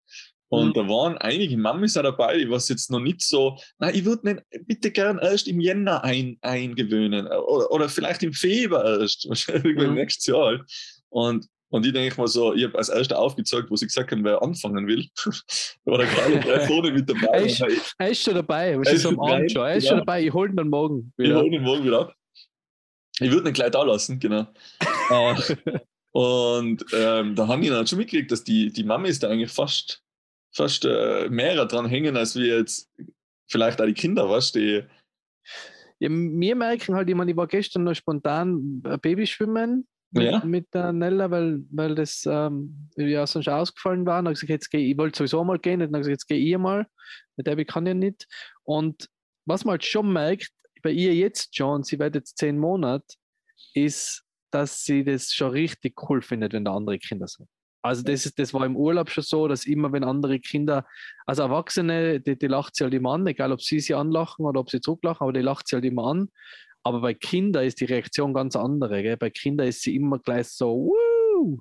Und 0.52 0.70
Mhm. 0.70 0.74
da 0.74 0.88
waren 0.90 1.18
einige 1.20 1.56
Mamis 1.58 1.96
auch 1.96 2.02
dabei, 2.02 2.40
die 2.40 2.50
was 2.50 2.68
jetzt 2.70 2.90
noch 2.90 3.00
nicht 3.00 3.22
so, 3.22 3.56
na, 3.78 3.94
ich 3.94 4.04
würde 4.06 4.34
nicht 4.34 4.44
bitte 4.66 4.90
gern 4.90 5.20
erst 5.20 5.48
im 5.48 5.60
Jänner 5.60 6.04
ein, 6.04 6.38
eingewöhnen 6.42 7.28
oder, 7.28 7.72
oder 7.72 7.88
vielleicht 7.90 8.24
im 8.24 8.34
Februar 8.34 9.00
erst, 9.02 9.30
wahrscheinlich 9.30 9.78
Mhm. 9.78 9.94
nächstes 9.94 10.26
Jahr. 10.26 10.46
halt. 10.48 10.62
Und, 11.10 11.46
und 11.72 11.86
ich 11.86 11.94
denke 11.94 12.20
mal 12.20 12.28
so, 12.28 12.54
ich 12.54 12.64
habe 12.64 12.78
als 12.78 12.90
erster 12.90 13.20
aufgezeigt, 13.20 13.70
wo 13.70 13.76
sie 13.76 13.86
gesagt 13.86 14.12
haben, 14.12 14.24
wer 14.24 14.42
anfangen 14.42 14.88
will. 14.88 15.08
da 15.86 15.92
war 15.92 16.00
der 16.00 16.08
drei 16.42 16.60
vorne 16.68 16.92
mit 16.92 17.10
dabei. 17.10 17.46
Ich, 17.46 17.62
Er 17.98 18.10
ist 18.10 18.24
schon 18.24 18.34
dabei, 18.34 18.80
was 18.80 18.88
Er 18.88 18.94
ist 18.96 19.06
am 19.06 19.20
Abend 19.20 19.52
schon. 19.52 19.62
Er 19.66 19.76
ist 19.76 19.88
schon 19.88 20.00
dabei, 20.00 20.24
ich 20.24 20.34
hole 20.34 20.50
ihn 20.50 20.56
dann 20.56 20.70
morgen 20.70 21.14
ich 21.18 21.26
wieder. 21.26 21.42
hole 21.42 21.56
ihn 21.56 21.62
morgen 21.62 21.86
wieder 21.86 22.02
ab. 22.02 22.16
Ich 23.20 23.32
würde 23.32 23.50
ihn 23.50 23.54
gleich 23.54 23.72
da 23.72 23.84
lassen, 23.84 24.20
genau. 24.20 24.48
Äh, 25.12 25.36
und 26.12 26.86
ähm, 26.94 27.36
da 27.36 27.48
haben 27.48 27.64
die 27.64 27.70
dann 27.70 27.88
schon 27.88 27.98
mitgekriegt, 27.98 28.32
dass 28.32 28.44
die, 28.44 28.72
die 28.72 28.84
Mamis 28.84 29.18
da 29.18 29.30
eigentlich 29.30 29.52
fast, 29.52 30.04
fast 30.54 30.86
äh, 30.86 31.28
mehr 31.30 31.66
dran 31.66 31.88
hängen, 31.88 32.16
als 32.16 32.36
wir 32.36 32.58
jetzt 32.58 32.92
vielleicht 33.48 33.82
auch 33.82 33.88
die 33.88 33.94
Kinder, 33.94 34.30
weißt 34.30 34.54
du, 34.54 34.88
Ja, 36.00 36.10
wir 36.10 36.56
merken 36.56 36.94
halt, 36.94 37.10
ich 37.10 37.16
meine, 37.16 37.32
ich 37.32 37.38
war 37.38 37.48
gestern 37.48 37.86
noch 37.86 37.96
spontan 37.96 38.84
äh, 38.86 38.98
Babyschwimmen 39.00 39.88
Ja. 40.12 40.44
mit 40.44 40.74
der 40.74 40.92
Nella, 40.92 41.30
weil, 41.30 41.60
weil 41.72 41.94
das 41.94 42.26
ähm, 42.26 42.90
ja 42.98 43.28
sonst 43.28 43.48
ausgefallen 43.48 44.06
war. 44.06 44.20
Und 44.20 44.26
dann 44.26 44.32
hab 44.32 44.34
ich 44.34 44.42
gesagt, 44.42 44.50
jetzt 44.50 44.70
geh, 44.72 44.92
ich 44.92 44.98
wollte 44.98 45.18
sowieso 45.18 45.44
mal 45.44 45.60
gehen. 45.60 45.82
Und 45.82 45.92
dann 45.92 46.02
ich 46.02 46.08
gesagt, 46.08 46.22
jetzt 46.22 46.28
gehe 46.28 46.38
ich 46.38 46.58
mal. 46.58 46.88
Mit 47.36 47.48
der 47.48 47.64
kann 47.66 47.86
ja 47.86 47.94
nicht. 47.94 48.28
Und 48.64 49.08
was 49.46 49.66
man 49.66 49.74
halt 49.74 49.86
schon 49.86 50.12
merkt, 50.12 50.52
bei 50.82 50.92
ihr 50.92 51.14
jetzt 51.14 51.56
schon, 51.56 51.84
sie 51.84 52.00
wird 52.00 52.16
jetzt 52.16 52.38
zehn 52.38 52.58
Monate, 52.58 53.06
ist, 53.74 54.24
dass 54.52 54.84
sie 54.84 55.04
das 55.04 55.32
schon 55.34 55.52
richtig 55.52 56.02
cool 56.10 56.22
findet, 56.22 56.54
wenn 56.54 56.66
da 56.66 56.76
andere 56.76 56.98
Kinder 56.98 57.28
sind. 57.28 57.48
Also 57.82 58.04
das, 58.04 58.26
ist, 58.26 58.38
das 58.38 58.54
war 58.54 58.66
im 58.66 58.76
Urlaub 58.76 59.10
schon 59.10 59.24
so, 59.24 59.48
dass 59.48 59.66
immer, 59.66 59.92
wenn 59.94 60.04
andere 60.04 60.40
Kinder, 60.40 60.86
also 61.26 61.44
Erwachsene, 61.44 62.20
die, 62.20 62.38
die 62.38 62.48
lacht 62.48 62.76
sie 62.76 62.84
halt 62.84 62.94
immer 62.94 63.14
an, 63.14 63.26
egal 63.26 63.54
ob 63.54 63.62
sie 63.62 63.80
sie 63.80 63.94
anlachen 63.94 64.46
oder 64.46 64.60
ob 64.60 64.70
sie 64.70 64.82
zurücklachen, 64.82 65.24
aber 65.24 65.34
die 65.34 65.42
lacht 65.42 65.68
sie 65.68 65.76
halt 65.78 65.86
immer 65.86 66.08
an. 66.08 66.30
Aber 66.90 67.02
bei 67.02 67.14
Kindern 67.14 67.66
ist 67.66 67.80
die 67.82 67.86
Reaktion 67.86 68.34
ganz 68.34 68.56
andere. 68.56 69.04
Gell? 69.04 69.16
Bei 69.16 69.30
Kindern 69.30 69.68
ist 69.68 69.84
sie 69.84 69.96
immer 69.96 70.18
gleich 70.18 70.48
so, 70.48 70.90
Wuh! 70.90 71.60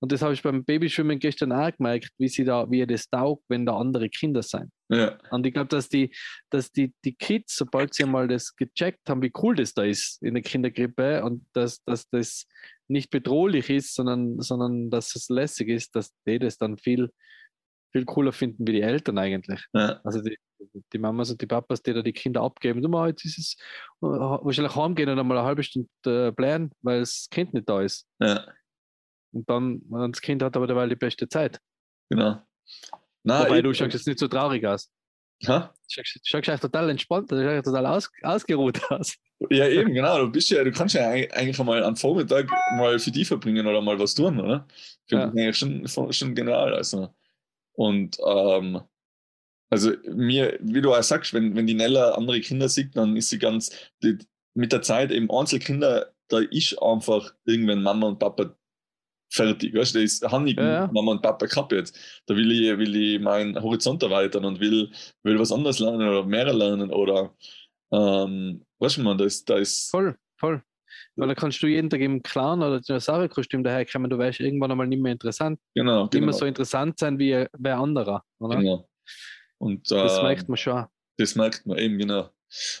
Und 0.00 0.12
das 0.12 0.20
habe 0.20 0.34
ich 0.34 0.42
beim 0.42 0.66
Babyschwimmen 0.66 1.18
gestern 1.18 1.50
auch 1.50 1.74
gemerkt, 1.74 2.10
wie 2.18 2.28
sie 2.28 2.44
da, 2.44 2.70
wie 2.70 2.80
ihr 2.80 2.86
das 2.86 3.08
taugt, 3.08 3.42
wenn 3.48 3.64
da 3.64 3.78
andere 3.78 4.10
Kinder 4.10 4.42
sind. 4.42 4.70
ja, 4.90 5.16
Und 5.30 5.46
ich 5.46 5.54
glaube, 5.54 5.68
dass 5.68 5.88
die, 5.88 6.14
dass 6.50 6.70
die, 6.72 6.92
die 7.06 7.14
Kids, 7.14 7.56
sobald 7.56 7.94
sie 7.94 8.04
mal 8.04 8.28
das 8.28 8.54
gecheckt 8.54 9.08
haben, 9.08 9.22
wie 9.22 9.32
cool 9.42 9.56
das 9.56 9.72
da 9.72 9.82
ist 9.82 10.22
in 10.22 10.34
der 10.34 10.42
Kindergrippe 10.42 11.24
und 11.24 11.46
dass, 11.54 11.82
dass 11.84 12.06
das 12.10 12.46
nicht 12.86 13.08
bedrohlich 13.08 13.70
ist, 13.70 13.94
sondern, 13.94 14.42
sondern 14.42 14.90
dass 14.90 15.16
es 15.16 15.30
lässig 15.30 15.70
ist, 15.70 15.96
dass 15.96 16.12
die 16.26 16.38
das 16.38 16.58
dann 16.58 16.76
viel, 16.76 17.08
viel 17.92 18.04
cooler 18.04 18.32
finden 18.32 18.66
wie 18.66 18.72
die 18.72 18.82
Eltern 18.82 19.16
eigentlich. 19.16 19.64
ja, 19.72 20.00
Also 20.04 20.20
die, 20.20 20.36
die 20.92 20.98
Mamas 20.98 21.30
und 21.30 21.40
die 21.40 21.46
Papas, 21.46 21.82
die 21.82 21.92
da 21.94 22.02
die 22.02 22.12
Kinder 22.12 22.42
abgeben, 22.42 22.82
du 22.82 22.88
mal, 22.88 23.08
jetzt 23.10 23.24
ist 23.24 23.38
es 23.38 23.56
äh, 24.02 24.06
wahrscheinlich 24.06 24.74
heimgehen 24.76 25.08
und 25.08 25.18
einmal 25.18 25.38
eine 25.38 25.46
halbe 25.46 25.62
Stunde 25.62 25.88
äh, 26.06 26.30
blären, 26.32 26.70
weil 26.82 27.00
das 27.00 27.28
Kind 27.30 27.54
nicht 27.54 27.68
da 27.68 27.80
ist. 27.82 28.06
ja, 28.20 28.46
Und 29.32 29.48
dann, 29.48 29.82
das 30.12 30.20
Kind 30.20 30.42
hat 30.42 30.56
aber 30.56 30.66
derweil 30.66 30.88
die 30.88 30.96
beste 30.96 31.28
Zeit. 31.28 31.58
genau. 32.08 32.40
Nein, 33.22 33.44
Wobei 33.46 33.56
ich- 33.58 33.62
du 33.64 33.74
schaust 33.74 33.92
jetzt 33.94 34.06
nicht 34.06 34.18
so 34.18 34.28
traurig 34.28 34.64
aus. 34.66 34.90
Ha? 35.46 35.72
Du 35.94 36.02
schaust, 36.04 36.34
eigentlich 36.34 36.60
total 36.60 36.90
entspannt, 36.90 37.30
du 37.32 37.42
schaust 37.42 37.64
total 37.66 37.86
aus, 37.86 38.10
ausgeruht 38.22 38.80
aus. 38.90 39.14
Ja, 39.50 39.66
eben, 39.68 39.94
genau. 39.94 40.18
Du 40.18 40.30
bist 40.30 40.50
ja, 40.50 40.62
du 40.62 40.70
kannst 40.70 40.94
ja 40.94 41.02
eig- 41.08 41.30
eigentlich 41.32 41.58
einmal 41.58 41.82
am 41.82 41.96
Vormittag 41.96 42.50
mal 42.76 42.98
für 42.98 43.10
die 43.10 43.24
verbringen 43.24 43.66
oder 43.66 43.80
mal 43.80 43.98
was 43.98 44.14
tun, 44.14 44.38
oder? 44.38 44.66
Finde 45.06 45.32
Ja. 45.42 45.48
ich 45.48 45.56
schon- 45.56 45.86
schon 45.88 46.34
genial. 46.34 46.74
Also. 46.74 47.14
Und 47.72 48.18
ähm, 48.26 48.80
also 49.70 49.92
mir, 50.08 50.58
wie 50.60 50.80
du 50.80 50.92
auch 50.92 51.02
sagst, 51.02 51.32
wenn, 51.32 51.54
wenn 51.56 51.66
die 51.66 51.74
Nella 51.74 52.12
andere 52.12 52.40
Kinder 52.40 52.68
sieht, 52.68 52.96
dann 52.96 53.16
ist 53.16 53.30
sie 53.30 53.38
ganz 53.38 53.70
die, 54.02 54.18
mit 54.54 54.72
der 54.72 54.82
Zeit 54.82 55.10
eben 55.12 55.30
Einzelkinder, 55.30 56.12
da 56.28 56.38
ist 56.38 56.80
einfach 56.82 57.32
irgendwann 57.44 57.82
Mama 57.82 58.08
und 58.08 58.18
Papa 58.18 58.54
fertig. 59.32 59.74
Weißt 59.74 59.94
du, 59.94 60.02
das 60.02 60.20
habe 60.22 60.50
ich 60.50 60.56
Ja, 60.56 60.64
ja. 60.64 60.90
Mama 60.92 61.12
und 61.12 61.22
Papa 61.22 61.46
gehabt 61.46 61.72
jetzt. 61.72 61.96
Da 62.26 62.34
will 62.34 62.50
ich, 62.50 62.76
will 62.78 62.96
ich 62.96 63.20
meinen 63.20 63.60
Horizont 63.62 64.02
erweitern 64.02 64.44
und 64.44 64.60
will, 64.60 64.90
will 65.22 65.38
was 65.38 65.52
anderes 65.52 65.78
lernen 65.78 66.08
oder 66.08 66.24
mehr 66.24 66.52
lernen 66.52 66.90
oder 66.92 67.34
Ähm, 67.92 68.64
weißt 68.78 68.98
du, 68.98 69.02
man, 69.02 69.18
da 69.18 69.24
ist, 69.24 69.48
da 69.50 69.56
ist. 69.56 69.90
Voll, 69.90 70.16
voll. 70.36 70.62
Weil 71.16 71.28
dann 71.28 71.36
kannst 71.36 71.62
du 71.62 71.66
jeden 71.66 71.90
Tag 71.90 72.00
im 72.00 72.22
Clown 72.22 72.62
oder 72.62 72.80
Dinosaurierkostüm 72.80 73.64
daherkommen, 73.64 74.10
du 74.10 74.18
weißt 74.18 74.40
irgendwann 74.40 74.70
einmal 74.70 74.86
nicht 74.86 75.02
mehr 75.02 75.12
interessant. 75.12 75.60
Genau, 75.74 76.02
Nicht 76.02 76.12
genau. 76.12 76.26
mehr 76.26 76.32
so 76.32 76.44
interessant 76.44 76.98
sein 76.98 77.18
wie 77.18 77.46
wer 77.52 77.78
anderer. 77.78 78.24
Oder? 78.38 78.56
genau. 78.56 78.88
Und 79.60 79.90
Das 79.90 80.18
äh, 80.18 80.22
merkt 80.22 80.48
man 80.48 80.56
schon. 80.56 80.86
Das 81.18 81.34
merkt 81.34 81.66
man 81.66 81.78
eben, 81.78 81.98
genau. 81.98 82.30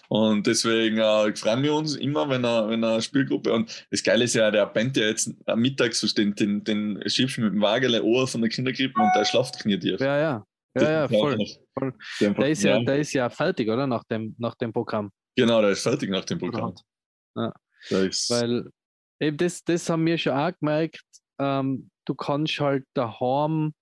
Und 0.08 0.46
deswegen 0.46 0.98
äh, 0.98 1.36
freuen 1.36 1.62
wir 1.62 1.74
uns 1.74 1.94
immer, 1.94 2.28
wenn 2.28 2.44
er, 2.44 2.68
wenn 2.68 2.82
er 2.82 3.00
Spielgruppe 3.00 3.52
und 3.52 3.86
das 3.90 4.02
Geile 4.02 4.24
ist 4.24 4.34
ja, 4.34 4.50
der 4.50 4.66
pennt 4.66 4.96
ja 4.96 5.04
jetzt 5.04 5.32
am 5.46 5.60
Mittag 5.60 5.94
so 5.94 6.08
den, 6.08 6.34
den, 6.34 6.64
den 6.64 7.00
schiebst 7.06 7.36
du 7.36 7.42
mit 7.42 7.52
dem 7.52 7.60
Wagele 7.60 8.02
Ohr 8.02 8.26
von 8.26 8.40
der 8.40 8.50
Kinderkrippe 8.50 9.00
und 9.00 9.10
der 9.14 9.24
schlaft 9.24 9.60
knietief. 9.60 10.00
Ja, 10.00 10.18
ja. 10.18 10.46
Ja, 10.76 10.90
ja, 10.90 11.08
voll. 11.08 11.36
voll. 11.76 11.94
Der, 12.20 12.48
ist 12.48 12.62
ja, 12.62 12.82
der 12.82 12.98
ist 12.98 13.12
ja 13.12 13.28
fertig, 13.28 13.68
oder? 13.68 13.86
Nach 13.86 14.04
dem, 14.04 14.34
nach 14.38 14.54
dem 14.54 14.72
Programm. 14.72 15.10
Genau, 15.36 15.60
der 15.60 15.70
ist 15.70 15.82
fertig 15.82 16.10
nach 16.10 16.24
dem 16.24 16.38
Programm. 16.38 16.74
Ja. 17.36 17.52
Weil 17.90 18.70
eben 19.20 19.36
das, 19.36 19.64
das 19.64 19.88
haben 19.88 20.06
wir 20.06 20.16
schon 20.16 20.32
auch 20.32 20.52
gemerkt, 20.58 21.02
ähm, 21.40 21.90
du 22.04 22.14
kannst 22.14 22.60
halt 22.60 22.84
daheim 22.94 23.72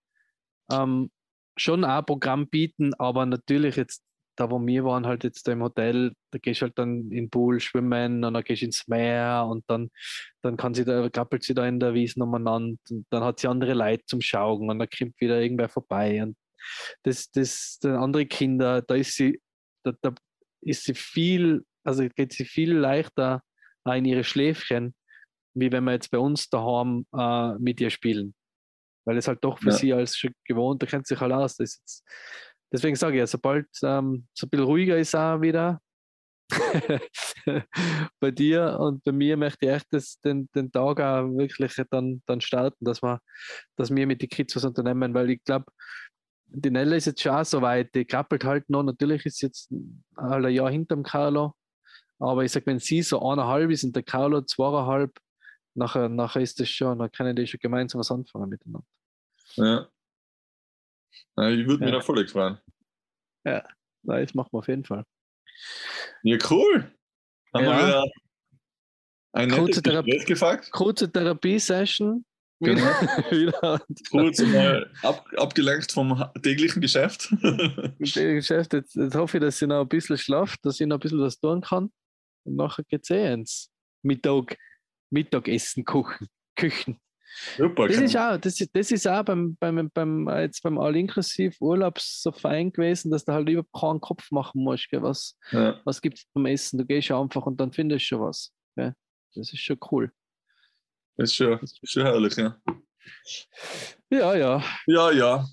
ähm, 0.70 1.10
schon 1.58 1.84
auch 1.84 2.04
Programm 2.06 2.48
bieten, 2.48 2.94
aber 2.94 3.26
natürlich 3.26 3.76
jetzt, 3.76 4.02
da 4.36 4.50
wo 4.50 4.64
wir 4.64 4.84
waren, 4.84 5.06
halt 5.06 5.24
jetzt 5.24 5.48
da 5.48 5.52
im 5.52 5.62
Hotel, 5.62 6.12
da 6.30 6.38
gehst 6.38 6.60
du 6.60 6.66
halt 6.66 6.78
dann 6.78 7.10
in 7.10 7.10
den 7.10 7.30
Pool 7.30 7.60
schwimmen 7.60 8.24
und 8.24 8.34
dann 8.34 8.44
gehst 8.44 8.62
du 8.62 8.66
ins 8.66 8.86
Meer 8.86 9.46
und 9.48 9.64
dann, 9.68 9.90
dann 10.42 10.56
kann 10.56 10.74
sie 10.74 10.84
da, 10.84 11.08
krabbelt 11.08 11.42
sie 11.42 11.54
da 11.54 11.66
in 11.66 11.80
der 11.80 11.94
Wiese 11.94 12.22
umeinander 12.22 12.78
und 12.90 13.06
dann 13.10 13.24
hat 13.24 13.40
sie 13.40 13.48
andere 13.48 13.74
Leute 13.74 14.04
zum 14.06 14.20
Schauen 14.20 14.70
und 14.70 14.78
dann 14.78 14.88
kommt 14.88 15.20
wieder 15.20 15.40
irgendwer 15.40 15.68
vorbei 15.68 16.22
und 16.22 16.36
das, 17.02 17.30
das, 17.30 17.78
dann 17.80 17.96
andere 17.96 18.26
Kinder, 18.26 18.82
da 18.82 18.94
ist 18.94 19.14
sie, 19.14 19.40
da, 19.84 19.92
da 20.00 20.14
ist 20.60 20.84
sie 20.84 20.94
viel, 20.94 21.64
also 21.84 22.06
geht 22.08 22.32
sie 22.32 22.44
viel 22.44 22.72
leichter 22.72 23.42
in 23.86 24.04
ihre 24.04 24.24
Schläfchen, 24.24 24.94
wie 25.54 25.72
wenn 25.72 25.84
wir 25.84 25.92
jetzt 25.92 26.10
bei 26.10 26.18
uns 26.18 26.48
daheim 26.50 27.06
äh, 27.16 27.54
mit 27.54 27.80
ihr 27.80 27.90
spielen. 27.90 28.34
Weil 29.08 29.16
es 29.16 29.26
halt 29.26 29.42
doch 29.42 29.58
für 29.58 29.70
Ja. 29.70 29.72
sie 29.72 29.92
als 29.94 30.16
schon 30.18 30.34
gewohnt, 30.44 30.82
da 30.82 30.86
kennt 30.86 31.06
sich 31.06 31.18
halt 31.18 31.32
aus. 31.32 31.56
Jetzt, 31.56 32.04
deswegen 32.70 32.94
sage 32.94 33.14
ich, 33.14 33.20
ja, 33.20 33.26
sobald 33.26 33.66
ähm, 33.82 34.28
so 34.34 34.46
ein 34.46 34.50
bisschen 34.50 34.66
ruhiger 34.66 34.98
ist 34.98 35.16
auch 35.16 35.40
wieder 35.40 35.80
bei 38.20 38.30
dir 38.30 38.76
und 38.78 39.02
bei 39.04 39.12
mir 39.12 39.36
möchte 39.38 39.64
ich 39.66 39.72
echt 39.72 39.86
das, 39.90 40.20
den, 40.20 40.48
den 40.54 40.70
Tag 40.70 41.00
auch 41.00 41.24
wirklich 41.36 41.74
dann, 41.90 42.22
dann 42.26 42.40
starten, 42.42 42.84
dass 42.84 43.02
wir, 43.02 43.20
dass 43.76 43.94
wir 43.94 44.06
mit 44.06 44.20
den 44.20 44.28
Kids 44.28 44.56
was 44.56 44.64
unternehmen, 44.66 45.14
weil 45.14 45.30
ich 45.30 45.42
glaube, 45.44 45.66
die 46.46 46.70
Nelle 46.70 46.96
ist 46.96 47.06
jetzt 47.06 47.22
schon 47.22 47.32
auch 47.32 47.44
so 47.44 47.62
weit, 47.62 47.94
die 47.94 48.04
krabbelt 48.04 48.44
halt 48.44 48.68
noch, 48.68 48.82
natürlich 48.82 49.24
ist 49.24 49.40
jetzt 49.40 49.70
halt 50.16 50.44
ein 50.44 50.52
Jahr 50.52 50.70
hinterm 50.70 51.02
Carlo, 51.02 51.54
aber 52.18 52.44
ich 52.44 52.52
sag, 52.52 52.66
wenn 52.66 52.78
sie 52.78 53.02
so 53.02 53.20
eineinhalb 53.26 53.70
ist 53.70 53.84
und 53.84 53.96
der 53.96 54.02
Carlo 54.02 54.42
zweieinhalb, 54.42 55.12
nachher, 55.78 56.08
nachher 56.08 56.42
ist 56.42 56.60
das 56.60 56.68
schon, 56.68 56.98
dann 56.98 57.10
können 57.12 57.34
die 57.36 57.46
schon 57.46 57.60
gemeinsam 57.60 58.00
was 58.00 58.10
anfangen 58.10 58.48
miteinander. 58.48 58.86
ja. 59.56 59.88
Ja, 61.36 61.48
ich 61.50 61.66
würde 61.66 61.84
mich 61.84 61.92
Ja. 61.92 61.98
da 61.98 62.00
voll 62.02 62.26
freuen. 62.28 62.58
Nein, 63.44 63.62
das 64.02 64.34
machen 64.34 64.48
wir 64.52 64.58
auf 64.58 64.68
jeden 64.68 64.84
Fall. 64.84 65.04
Ja, 66.22 66.36
cool. 66.50 66.92
Haben 67.54 67.64
Ja. 67.64 67.70
wir 67.70 67.86
wieder 67.86 68.04
ein 69.32 69.50
Kurze 69.50 69.82
gefragt. 69.82 70.70
Kurze 70.72 71.10
Therapie-Session. 71.10 72.24
Genau. 72.60 72.80
Wieder. 73.30 73.80
Kurz 74.10 74.40
mal 74.40 74.90
ab, 75.02 75.24
abgelenkt 75.36 75.92
vom 75.92 76.24
täglichen 76.42 76.82
Geschäft. 76.82 77.28
Geschäft. 77.98 78.72
Jetzt, 78.72 78.96
jetzt 78.96 79.14
hoffe 79.14 79.36
ich, 79.38 79.40
dass 79.42 79.58
sie 79.58 79.68
noch 79.68 79.82
ein 79.82 79.88
bisschen 79.88 80.18
schlaft, 80.18 80.64
dass 80.64 80.80
ich 80.80 80.86
noch 80.88 80.96
ein 80.96 81.00
bisschen 81.00 81.20
was 81.20 81.38
tun 81.38 81.60
kann. 81.60 81.92
Und 82.44 82.56
nachher 82.56 82.82
geht's 82.84 83.10
eh 83.10 83.32
ins 83.32 83.70
Mittag, 84.02 84.56
Mittagessen, 85.10 85.84
Kuchen, 85.84 86.28
Küchen. 86.56 86.98
Super, 87.56 87.88
Das 87.88 87.98
ist 87.98 88.16
auch, 88.16 88.36
das 88.38 88.60
ist, 88.60 88.74
das 88.74 88.90
ist 88.90 89.06
auch 89.06 89.22
beim, 89.22 89.56
beim, 89.60 89.90
beim, 89.92 90.28
jetzt 90.28 90.62
beim 90.62 90.78
All-Inklusiv 90.78 91.56
Urlaub 91.60 91.98
so 92.00 92.32
fein 92.32 92.72
gewesen, 92.72 93.10
dass 93.10 93.24
du 93.24 93.32
halt 93.32 93.48
überhaupt 93.48 93.72
keinen 93.72 94.00
Kopf 94.00 94.30
machen 94.30 94.64
musst, 94.64 94.88
gell? 94.90 95.02
was, 95.02 95.36
ja. 95.52 95.80
was 95.84 96.00
gibt 96.00 96.18
es 96.18 96.26
beim 96.32 96.46
Essen. 96.46 96.78
Du 96.78 96.86
gehst 96.86 97.10
einfach 97.10 97.46
und 97.46 97.60
dann 97.60 97.72
findest 97.72 98.04
du 98.04 98.06
schon 98.06 98.20
was. 98.20 98.52
Gell? 98.76 98.94
Das 99.34 99.52
ist 99.52 99.60
schon 99.60 99.78
cool. 99.90 100.10
Das 101.16 101.30
ist 101.30 101.36
schon, 101.36 101.60
schon 101.84 102.02
herrlich, 102.04 102.36
ja. 102.36 102.56
Ja, 104.10 104.34
ja. 104.34 104.64
Ja, 104.86 105.10
ja. 105.12 105.46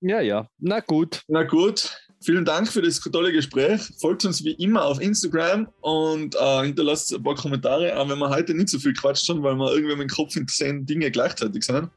Ja, 0.00 0.20
ja. 0.20 0.48
Na 0.58 0.80
gut. 0.80 1.22
Na 1.28 1.42
gut. 1.42 1.98
Vielen 2.22 2.44
Dank 2.44 2.68
für 2.72 2.82
das 2.82 2.98
tolle 3.00 3.30
Gespräch. 3.30 3.82
Folgt 3.98 4.24
uns 4.24 4.42
wie 4.42 4.52
immer 4.52 4.84
auf 4.84 5.00
Instagram 5.00 5.68
und 5.80 6.34
äh, 6.34 6.62
hinterlasst 6.64 7.14
ein 7.14 7.22
paar 7.22 7.34
Kommentare, 7.34 7.96
auch 7.96 8.08
wenn 8.08 8.18
wir 8.18 8.30
heute 8.30 8.54
nicht 8.54 8.70
so 8.70 8.78
viel 8.78 8.94
quatscht 8.94 9.28
haben, 9.28 9.42
weil 9.42 9.54
wir 9.54 9.70
irgendwie 9.72 9.96
mit 9.96 10.10
dem 10.10 10.14
Kopf 10.14 10.34
in 10.34 10.48
zehn 10.48 10.86
Dinge 10.86 11.10
gleichzeitig 11.10 11.62
sind. 11.62 11.90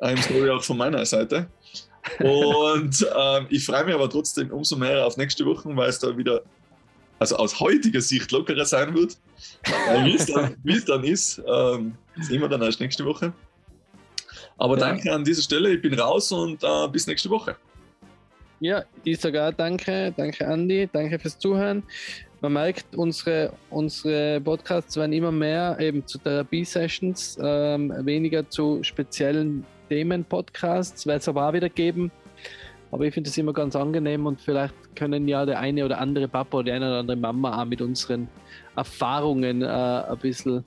Äh, 0.00 0.12
Im 0.12 0.22
Story 0.22 0.48
auch 0.50 0.64
von 0.64 0.78
meiner 0.78 1.04
Seite. 1.04 1.48
Und 2.20 3.06
ähm, 3.16 3.46
ich 3.50 3.64
freue 3.64 3.84
mich 3.84 3.94
aber 3.94 4.08
trotzdem 4.08 4.50
umso 4.50 4.76
mehr 4.76 5.06
auf 5.06 5.16
nächste 5.18 5.44
Woche, 5.44 5.76
weil 5.76 5.90
es 5.90 5.98
da 5.98 6.16
wieder, 6.16 6.42
also 7.18 7.36
aus 7.36 7.60
heutiger 7.60 8.00
Sicht 8.00 8.32
lockerer 8.32 8.64
sein 8.64 8.94
wird. 8.94 9.18
Wie 10.04 10.14
es 10.14 10.26
dann, 10.26 10.56
dann 10.86 11.04
ist, 11.04 11.40
ähm, 11.46 11.94
sehen 12.18 12.40
wir 12.40 12.48
dann 12.48 12.62
erst 12.62 12.80
nächste 12.80 13.04
Woche. 13.04 13.32
Aber 14.56 14.78
Ja. 14.78 14.88
danke 14.88 15.12
an 15.12 15.22
dieser 15.22 15.42
Stelle, 15.42 15.74
ich 15.74 15.82
bin 15.82 15.94
raus 15.94 16.32
und 16.32 16.62
äh, 16.64 16.88
bis 16.88 17.06
nächste 17.06 17.28
Woche. 17.30 17.56
Ja, 18.62 18.84
ich 19.04 19.18
sage 19.18 19.42
auch 19.42 19.52
danke, 19.52 20.12
danke 20.14 20.46
Andi, 20.46 20.86
danke 20.92 21.18
fürs 21.18 21.38
Zuhören. 21.38 21.82
Man 22.42 22.52
merkt, 22.52 22.94
unsere, 22.94 23.54
unsere 23.70 24.38
Podcasts 24.42 24.98
werden 24.98 25.14
immer 25.14 25.32
mehr 25.32 25.78
eben 25.80 26.06
zu 26.06 26.18
Therapie-Sessions, 26.18 27.38
ähm, 27.42 27.90
weniger 28.04 28.48
zu 28.50 28.82
speziellen 28.82 29.64
Themen-Podcasts, 29.88 31.06
wird 31.06 31.22
es 31.22 31.28
aber 31.28 31.48
auch 31.48 31.54
wieder 31.54 31.70
geben. 31.70 32.10
Aber 32.90 33.04
ich 33.06 33.14
finde 33.14 33.30
es 33.30 33.38
immer 33.38 33.54
ganz 33.54 33.74
angenehm 33.74 34.26
und 34.26 34.42
vielleicht 34.42 34.74
können 34.94 35.26
ja 35.26 35.46
der 35.46 35.58
eine 35.58 35.86
oder 35.86 35.98
andere 35.98 36.28
Papa 36.28 36.58
oder 36.58 36.64
die 36.64 36.72
eine 36.72 36.86
oder 36.86 36.98
andere 36.98 37.16
Mama 37.16 37.62
auch 37.62 37.64
mit 37.64 37.80
unseren 37.80 38.28
Erfahrungen 38.76 39.62
äh, 39.62 39.66
ein 39.66 40.18
bisschen 40.18 40.64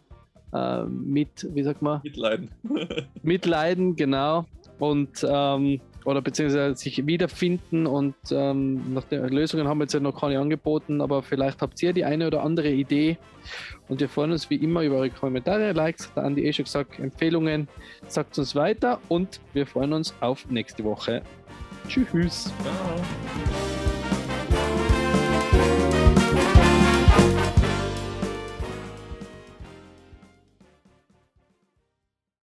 äh, 0.51 0.84
mit, 0.86 1.47
wie 1.53 1.62
sagt 1.62 1.84
man, 1.84 2.01
Mitleiden. 2.03 2.49
mitleiden, 3.21 3.95
genau. 3.95 4.45
Und 4.79 5.23
ähm, 5.29 5.79
oder 6.06 6.22
beziehungsweise 6.22 6.76
sich 6.76 7.06
wiederfinden 7.06 7.88
und 7.88 8.16
ähm, 8.32 8.94
nach 8.94 9.04
den 9.04 9.28
Lösungen 9.30 9.68
haben 9.68 9.80
wir 9.80 9.86
jetzt 9.86 9.94
ja 9.94 10.00
noch 10.00 10.20
keine 10.20 10.39
angeboten, 10.39 11.02
aber 11.02 11.24
vielleicht 11.24 11.62
habt 11.62 11.82
ihr 11.82 11.94
die 11.94 12.06
eine 12.06 12.28
oder 12.28 12.44
andere 12.44 12.70
Idee 12.70 13.18
und 13.88 14.00
wir 14.00 14.10
freuen 14.10 14.32
uns 14.32 14.50
wie 14.50 14.56
immer 14.56 14.82
über 14.84 14.98
eure 14.98 15.10
Kommentare, 15.10 15.72
Likes, 15.74 16.08
hat 16.08 16.18
der 16.18 16.24
Andi 16.26 16.46
eh 16.46 16.54
schon 16.54 16.66
gesagt, 16.66 17.00
Empfehlungen, 17.00 17.68
sagt 18.08 18.38
uns 18.38 18.56
weiter 18.56 19.00
und 19.10 19.39
wir 19.54 19.68
freuen 19.68 19.94
uns 19.94 20.13
auf 20.20 20.46
nächste 20.50 20.84
Woche. 20.84 21.22
Tschüss. 21.88 22.52
Ciao. 22.62 23.83